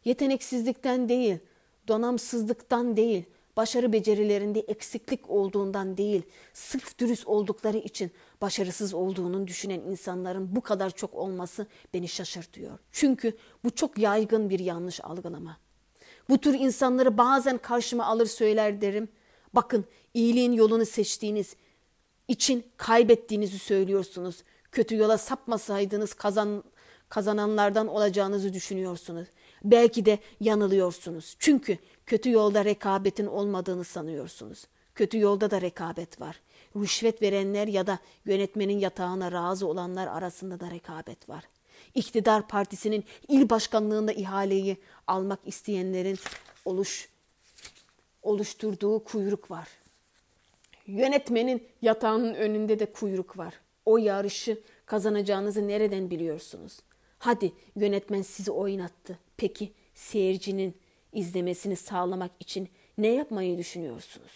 Yeteneksizlikten 0.05 1.09
değil, 1.09 1.39
donamsızlıktan 1.89 2.97
değil, 2.97 3.25
başarı 3.57 3.93
becerilerinde 3.93 4.61
eksiklik 4.61 5.31
olduğundan 5.31 5.97
değil, 5.97 6.23
sırf 6.53 6.99
dürüst 6.99 7.27
oldukları 7.27 7.77
için 7.77 8.11
başarısız 8.41 8.95
olduğunun 8.95 9.47
düşünen 9.47 9.81
insanların 9.81 10.57
bu 10.57 10.61
kadar 10.61 10.91
çok 10.91 11.15
olması 11.15 11.67
beni 11.95 12.09
şaşırtıyor. 12.09 12.79
Çünkü 12.93 13.37
bu 13.65 13.71
çok 13.71 13.99
yaygın 13.99 14.51
bir 14.51 14.59
yanlış 14.59 15.05
algılama. 15.05 15.57
Bu 16.29 16.39
tür 16.39 16.55
insanları 16.55 17.19
bazen 17.19 17.59
karşıma 17.59 18.07
alır 18.07 18.27
söyler 18.27 18.81
derim. 18.81 19.09
Bakın 19.55 19.85
iyiliğin 20.15 20.53
yolunu 20.53 20.87
seçtiğiniz 20.87 21.57
için 22.31 22.67
kaybettiğinizi 22.77 23.59
söylüyorsunuz. 23.59 24.43
Kötü 24.73 24.97
yola 24.97 25.19
sapmasaydınız 25.19 26.15
kazan, 26.15 26.65
kazananlardan 27.09 27.89
olacağınızı 27.89 28.53
düşünüyorsunuz. 28.53 29.29
Belki 29.65 30.07
de 30.07 30.19
yanılıyorsunuz. 30.41 31.37
Çünkü 31.39 31.79
kötü 32.07 32.31
yolda 32.31 32.65
rekabetin 32.65 33.27
olmadığını 33.27 33.85
sanıyorsunuz. 33.85 34.65
Kötü 34.95 35.19
yolda 35.19 35.51
da 35.51 35.61
rekabet 35.61 36.21
var. 36.21 36.41
Rüşvet 36.77 37.23
verenler 37.23 37.67
ya 37.67 37.87
da 37.87 37.99
yönetmenin 38.25 38.79
yatağına 38.79 39.33
razı 39.33 39.67
olanlar 39.67 40.07
arasında 40.07 40.61
da 40.61 40.71
rekabet 40.71 41.29
var. 41.29 41.45
İktidar 41.95 42.49
partisinin 42.49 43.05
il 43.29 43.51
başkanlığında 43.51 44.13
ihaleyi 44.13 44.77
almak 45.07 45.41
isteyenlerin 45.45 46.19
oluş 46.65 47.09
oluşturduğu 48.23 49.05
kuyruk 49.05 49.51
var. 49.51 49.69
Yönetmenin 50.91 51.67
yatağının 51.83 52.35
önünde 52.35 52.79
de 52.79 52.93
kuyruk 52.93 53.39
var. 53.39 53.55
O 53.87 53.99
yarışı 53.99 54.61
kazanacağınızı 54.87 55.69
nereden 55.69 56.11
biliyorsunuz? 56.11 56.81
Hadi 57.19 57.53
yönetmen 57.77 58.23
sizi 58.23 58.51
oynattı. 58.51 59.19
Peki 59.37 59.73
seyircinin 59.95 60.75
izlemesini 61.13 61.77
sağlamak 61.77 62.31
için 62.41 62.69
ne 62.99 63.09
yapmayı 63.09 63.59
düşünüyorsunuz? 63.59 64.33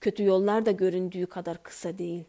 Kötü 0.00 0.24
yollar 0.24 0.66
da 0.66 0.70
göründüğü 0.70 1.26
kadar 1.26 1.62
kısa 1.62 1.98
değil. 1.98 2.24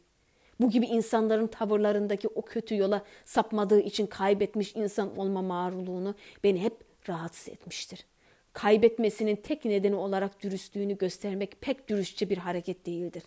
Bu 0.60 0.70
gibi 0.70 0.86
insanların 0.86 1.48
tavırlarındaki 1.48 2.28
o 2.28 2.42
kötü 2.42 2.78
yola 2.78 3.04
sapmadığı 3.26 3.80
için 3.80 4.08
kaybetmiş 4.08 4.76
insan 4.76 5.18
olma 5.18 5.42
mağruluğunu 5.42 6.16
beni 6.44 6.62
hep 6.62 6.74
rahatsız 7.10 7.50
etmiştir. 7.50 8.06
Kaybetmesinin 8.54 9.36
tek 9.36 9.66
nedeni 9.66 9.96
olarak 9.96 10.44
dürüstlüğünü 10.44 10.98
göstermek 10.98 11.62
pek 11.62 11.90
dürüstçe 11.90 12.30
bir 12.30 12.38
hareket 12.38 12.86
değildir. 12.86 13.24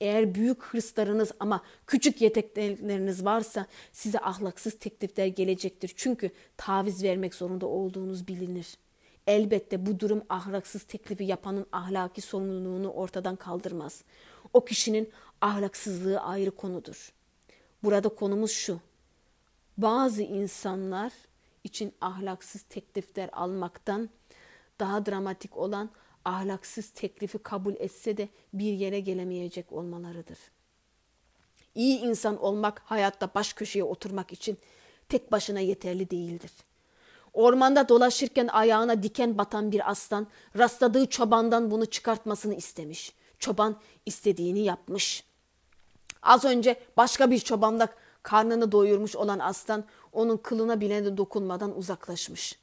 Eğer 0.00 0.34
büyük 0.34 0.62
hırslarınız 0.62 1.32
ama 1.40 1.62
küçük 1.86 2.20
yetenekleriniz 2.20 3.24
varsa 3.24 3.66
size 3.92 4.18
ahlaksız 4.18 4.78
teklifler 4.78 5.26
gelecektir. 5.26 5.92
Çünkü 5.96 6.30
taviz 6.56 7.02
vermek 7.02 7.34
zorunda 7.34 7.66
olduğunuz 7.66 8.28
bilinir. 8.28 8.78
Elbette 9.26 9.86
bu 9.86 10.00
durum 10.00 10.22
ahlaksız 10.28 10.82
teklifi 10.82 11.24
yapanın 11.24 11.66
ahlaki 11.72 12.20
sorumluluğunu 12.20 12.90
ortadan 12.90 13.36
kaldırmaz. 13.36 14.04
O 14.52 14.64
kişinin 14.64 15.10
ahlaksızlığı 15.40 16.20
ayrı 16.20 16.50
konudur. 16.50 17.12
Burada 17.82 18.08
konumuz 18.08 18.50
şu. 18.50 18.80
Bazı 19.78 20.22
insanlar 20.22 21.12
için 21.64 21.92
ahlaksız 22.00 22.62
teklifler 22.62 23.30
almaktan 23.32 24.10
daha 24.80 25.06
dramatik 25.06 25.56
olan 25.56 25.90
ahlaksız 26.24 26.90
teklifi 26.90 27.38
kabul 27.38 27.74
etse 27.78 28.16
de 28.16 28.28
bir 28.52 28.72
yere 28.72 29.00
gelemeyecek 29.00 29.72
olmalarıdır. 29.72 30.38
İyi 31.74 32.00
insan 32.00 32.42
olmak 32.42 32.82
hayatta 32.84 33.34
baş 33.34 33.52
köşeye 33.52 33.84
oturmak 33.84 34.32
için 34.32 34.58
tek 35.08 35.32
başına 35.32 35.60
yeterli 35.60 36.10
değildir. 36.10 36.50
Ormanda 37.34 37.88
dolaşırken 37.88 38.46
ayağına 38.46 39.02
diken 39.02 39.38
batan 39.38 39.72
bir 39.72 39.90
aslan 39.90 40.26
rastladığı 40.58 41.06
çobandan 41.06 41.70
bunu 41.70 41.86
çıkartmasını 41.86 42.54
istemiş. 42.54 43.12
Çoban 43.38 43.76
istediğini 44.06 44.60
yapmış. 44.60 45.24
Az 46.22 46.44
önce 46.44 46.80
başka 46.96 47.30
bir 47.30 47.38
çobanda 47.38 47.88
karnını 48.22 48.72
doyurmuş 48.72 49.16
olan 49.16 49.38
aslan 49.38 49.84
onun 50.12 50.36
kılına 50.36 50.80
bile 50.80 51.16
dokunmadan 51.16 51.78
uzaklaşmış. 51.78 52.58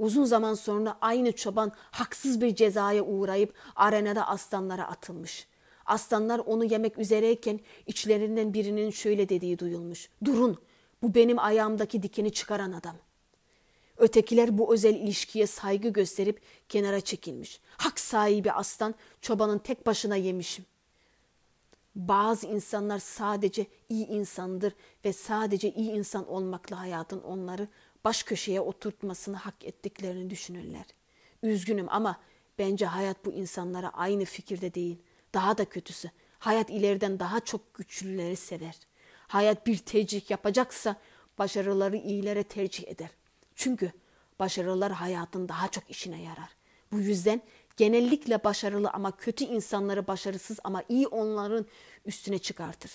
Uzun 0.00 0.24
zaman 0.24 0.54
sonra 0.54 0.98
aynı 1.00 1.32
çoban 1.32 1.72
haksız 1.90 2.40
bir 2.40 2.54
cezaya 2.54 3.04
uğrayıp 3.04 3.54
arenada 3.76 4.28
aslanlara 4.28 4.88
atılmış. 4.88 5.46
Aslanlar 5.86 6.38
onu 6.38 6.64
yemek 6.64 6.98
üzereyken 6.98 7.60
içlerinden 7.86 8.54
birinin 8.54 8.90
şöyle 8.90 9.28
dediği 9.28 9.58
duyulmuş. 9.58 10.08
Durun 10.24 10.58
bu 11.02 11.14
benim 11.14 11.38
ayağımdaki 11.38 12.02
dikeni 12.02 12.32
çıkaran 12.32 12.72
adam. 12.72 12.96
Ötekiler 13.96 14.58
bu 14.58 14.74
özel 14.74 14.94
ilişkiye 14.94 15.46
saygı 15.46 15.88
gösterip 15.88 16.40
kenara 16.68 17.00
çekilmiş. 17.00 17.60
Hak 17.76 18.00
sahibi 18.00 18.52
aslan 18.52 18.94
çobanın 19.20 19.58
tek 19.58 19.86
başına 19.86 20.16
yemişim. 20.16 20.64
Bazı 21.94 22.46
insanlar 22.46 22.98
sadece 22.98 23.66
iyi 23.88 24.06
insandır 24.06 24.72
ve 25.04 25.12
sadece 25.12 25.70
iyi 25.70 25.90
insan 25.90 26.28
olmakla 26.28 26.80
hayatın 26.80 27.20
onları 27.20 27.68
baş 28.04 28.22
köşeye 28.22 28.60
oturtmasını 28.60 29.36
hak 29.36 29.64
ettiklerini 29.64 30.30
düşünürler. 30.30 30.84
Üzgünüm 31.42 31.86
ama 31.90 32.20
bence 32.58 32.86
hayat 32.86 33.24
bu 33.24 33.32
insanlara 33.32 33.88
aynı 33.88 34.24
fikirde 34.24 34.74
değil. 34.74 34.98
Daha 35.34 35.58
da 35.58 35.64
kötüsü 35.64 36.10
hayat 36.38 36.70
ileriden 36.70 37.18
daha 37.18 37.40
çok 37.40 37.74
güçlüleri 37.74 38.36
sever. 38.36 38.74
Hayat 39.28 39.66
bir 39.66 39.78
tercih 39.78 40.30
yapacaksa 40.30 40.96
başarıları 41.38 41.96
iyilere 41.96 42.42
tercih 42.42 42.88
eder. 42.88 43.10
Çünkü 43.54 43.92
başarılar 44.38 44.92
hayatın 44.92 45.48
daha 45.48 45.68
çok 45.68 45.90
işine 45.90 46.22
yarar. 46.22 46.48
Bu 46.92 47.00
yüzden 47.00 47.42
genellikle 47.76 48.44
başarılı 48.44 48.90
ama 48.90 49.16
kötü 49.16 49.44
insanları 49.44 50.06
başarısız 50.06 50.58
ama 50.64 50.82
iyi 50.88 51.06
onların 51.06 51.66
üstüne 52.06 52.38
çıkartır. 52.38 52.90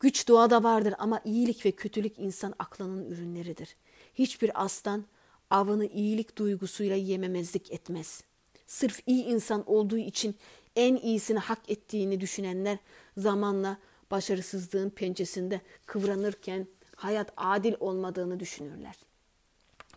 Güç 0.00 0.28
doğada 0.28 0.62
vardır 0.62 0.94
ama 0.98 1.20
iyilik 1.24 1.66
ve 1.66 1.72
kötülük 1.72 2.18
insan 2.18 2.54
aklının 2.58 3.10
ürünleridir. 3.10 3.76
Hiçbir 4.14 4.64
aslan 4.64 5.04
avını 5.50 5.86
iyilik 5.86 6.38
duygusuyla 6.38 6.96
yememezlik 6.96 7.72
etmez. 7.72 8.24
Sırf 8.66 9.00
iyi 9.06 9.24
insan 9.24 9.70
olduğu 9.70 9.98
için 9.98 10.36
en 10.76 10.96
iyisini 10.96 11.38
hak 11.38 11.70
ettiğini 11.70 12.20
düşünenler 12.20 12.78
zamanla 13.16 13.78
başarısızlığın 14.10 14.90
pençesinde 14.90 15.60
kıvranırken 15.86 16.66
hayat 16.96 17.32
adil 17.36 17.74
olmadığını 17.80 18.40
düşünürler. 18.40 18.96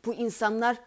Bu 0.05 0.13
insanlar 0.13 0.77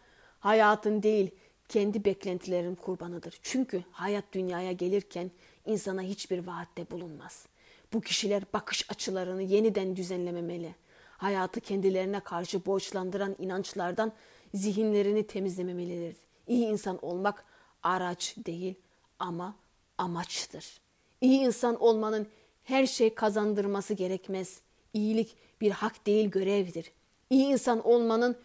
hayatın 0.40 1.02
değil 1.02 1.30
kendi 1.68 2.04
beklentilerin 2.04 2.74
kurbanıdır. 2.74 3.38
Çünkü 3.42 3.84
hayat 3.90 4.24
dünyaya 4.32 4.72
gelirken 4.72 5.30
insana 5.66 6.02
hiçbir 6.02 6.46
vaatte 6.46 6.90
bulunmaz. 6.90 7.46
Bu 7.92 8.00
kişiler 8.00 8.42
bakış 8.52 8.90
açılarını 8.90 9.42
yeniden 9.42 9.96
düzenlememeli. 9.96 10.74
Hayatı 11.18 11.61
kendilerine 11.61 12.20
karşı 12.20 12.66
borçlandıran 12.66 13.37
inançlardan 13.38 14.12
zihinlerini 14.55 15.26
temizlememelidir. 15.26 16.16
İyi 16.46 16.66
insan 16.66 16.98
olmak 17.05 17.44
araç 17.83 18.35
değil 18.46 18.74
ama 19.18 19.57
amaçtır. 19.98 20.81
İyi 21.20 21.40
insan 21.40 21.83
olmanın 21.83 22.29
her 22.64 22.87
şey 22.87 23.14
kazandırması 23.14 23.94
gerekmez. 23.94 24.61
İyilik 24.94 25.37
bir 25.61 25.70
hak 25.70 26.07
değil 26.07 26.31
görevdir. 26.31 26.92
İyi 27.31 27.44
insan 27.44 27.87
olmanın 27.87 28.37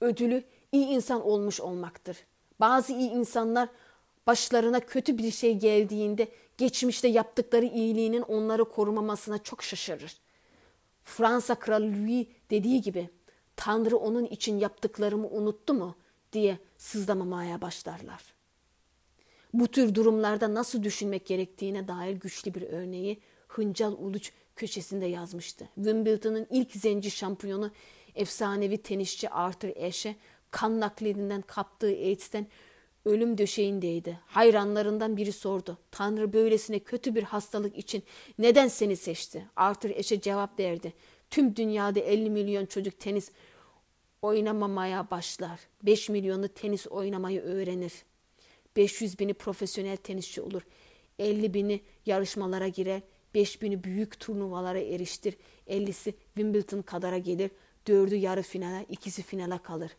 ödülü 0.00 0.44
iyi 0.72 0.86
insan 0.86 1.26
olmuş 1.26 1.60
olmaktır. 1.60 2.16
Bazı 2.60 2.92
iyi 2.92 3.10
insanlar 3.10 3.68
başlarına 4.26 4.80
kötü 4.80 5.18
bir 5.18 5.30
şey 5.30 5.58
geldiğinde 5.58 6.28
geçmişte 6.58 7.08
yaptıkları 7.08 7.66
iyiliğinin 7.66 8.22
onları 8.22 8.64
korumamasına 8.64 9.38
çok 9.38 9.62
şaşırır. 9.62 10.16
Fransa 11.04 11.54
Kralı 11.54 11.86
Louis 11.86 12.26
dediği 12.50 12.80
gibi 12.80 13.10
Tanrı 13.56 13.96
onun 13.96 14.24
için 14.24 14.58
yaptıklarımı 14.58 15.28
unuttu 15.28 15.74
mu 15.74 15.96
diye 16.32 16.58
sızlamamaya 16.78 17.60
başlarlar. 17.60 18.34
Bu 19.54 19.68
tür 19.68 19.94
durumlarda 19.94 20.54
nasıl 20.54 20.82
düşünmek 20.82 21.26
gerektiğine 21.26 21.88
dair 21.88 22.16
güçlü 22.16 22.54
bir 22.54 22.62
örneği 22.62 23.20
Hıncal 23.48 23.92
Uluç 23.92 24.32
köşesinde 24.56 25.06
yazmıştı. 25.06 25.68
Wimbledon'ın 25.74 26.46
ilk 26.50 26.72
zenci 26.72 27.10
şampiyonu 27.10 27.70
efsanevi 28.14 28.78
tenisçi 28.78 29.30
Arthur 29.30 29.68
Ashe 29.76 30.16
kan 30.50 30.80
naklidinden 30.80 31.42
kaptığı 31.42 31.86
AIDS'ten 31.86 32.46
ölüm 33.04 33.38
döşeğindeydi. 33.38 34.20
Hayranlarından 34.26 35.16
biri 35.16 35.32
sordu. 35.32 35.78
Tanrı 35.90 36.32
böylesine 36.32 36.78
kötü 36.78 37.14
bir 37.14 37.22
hastalık 37.22 37.78
için 37.78 38.02
neden 38.38 38.68
seni 38.68 38.96
seçti? 38.96 39.46
Arthur 39.56 39.90
Ashe 39.90 40.20
cevap 40.20 40.60
verdi. 40.60 40.92
Tüm 41.30 41.56
dünyada 41.56 42.00
50 42.00 42.30
milyon 42.30 42.66
çocuk 42.66 43.00
tenis 43.00 43.30
oynamamaya 44.22 45.10
başlar. 45.10 45.60
5 45.82 46.08
milyonu 46.08 46.48
tenis 46.48 46.86
oynamayı 46.86 47.40
öğrenir. 47.40 47.92
500 48.76 49.18
bini 49.18 49.34
profesyonel 49.34 49.96
tenisçi 49.96 50.42
olur. 50.42 50.62
50 51.18 51.54
bini 51.54 51.80
yarışmalara 52.06 52.68
girer. 52.68 53.02
5 53.34 53.62
bini 53.62 53.84
büyük 53.84 54.20
turnuvalara 54.20 54.78
eriştir. 54.78 55.36
50'si 55.68 56.14
Wimbledon 56.34 56.82
kadara 56.82 57.18
gelir. 57.18 57.50
Dördü 57.86 58.16
yarı 58.16 58.42
finale, 58.42 58.86
ikisi 58.88 59.22
finale 59.22 59.58
kalır. 59.58 59.90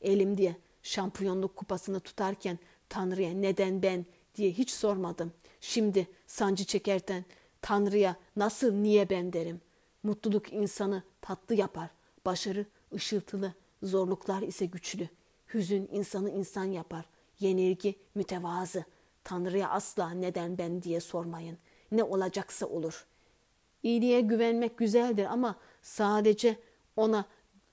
Elim 0.00 0.38
diye 0.38 0.56
şampiyonluk 0.86 1.56
kupasını 1.56 2.00
tutarken 2.00 2.58
Tanrı'ya 2.88 3.30
neden 3.34 3.82
ben 3.82 4.06
diye 4.34 4.52
hiç 4.52 4.70
sormadım. 4.70 5.32
Şimdi 5.60 6.08
sancı 6.26 6.64
çekerken 6.64 7.24
Tanrı'ya 7.62 8.16
nasıl 8.36 8.72
niye 8.72 9.10
ben 9.10 9.32
derim. 9.32 9.60
Mutluluk 10.02 10.52
insanı 10.52 11.02
tatlı 11.20 11.54
yapar. 11.54 11.90
Başarı 12.26 12.66
ışıltılı, 12.94 13.54
zorluklar 13.82 14.42
ise 14.42 14.66
güçlü. 14.66 15.08
Hüzün 15.54 15.88
insanı 15.92 16.30
insan 16.30 16.64
yapar. 16.64 17.04
Yenilgi 17.40 17.98
mütevazı. 18.14 18.84
Tanrı'ya 19.24 19.70
asla 19.70 20.10
neden 20.10 20.58
ben 20.58 20.82
diye 20.82 21.00
sormayın. 21.00 21.58
Ne 21.92 22.02
olacaksa 22.02 22.66
olur. 22.66 23.06
İyiliğe 23.82 24.20
güvenmek 24.20 24.78
güzeldir 24.78 25.24
ama 25.24 25.56
sadece 25.82 26.58
ona 26.96 27.24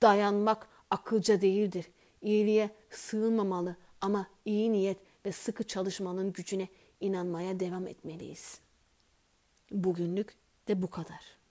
dayanmak 0.02 0.68
akılca 0.90 1.42
değildir. 1.42 1.86
İyiliğe 2.24 2.70
sığınmamalı 2.90 3.76
ama 4.02 4.28
iyi 4.46 4.72
niyet 4.72 4.98
ve 5.26 5.32
sıkı 5.32 5.64
çalışmanın 5.64 6.34
gücüne 6.34 6.68
inanmaya 7.00 7.60
devam 7.60 7.88
etmeliyiz. 7.88 8.60
Bugünlük 9.72 10.36
de 10.68 10.82
bu 10.82 10.90
kadar. 10.90 11.43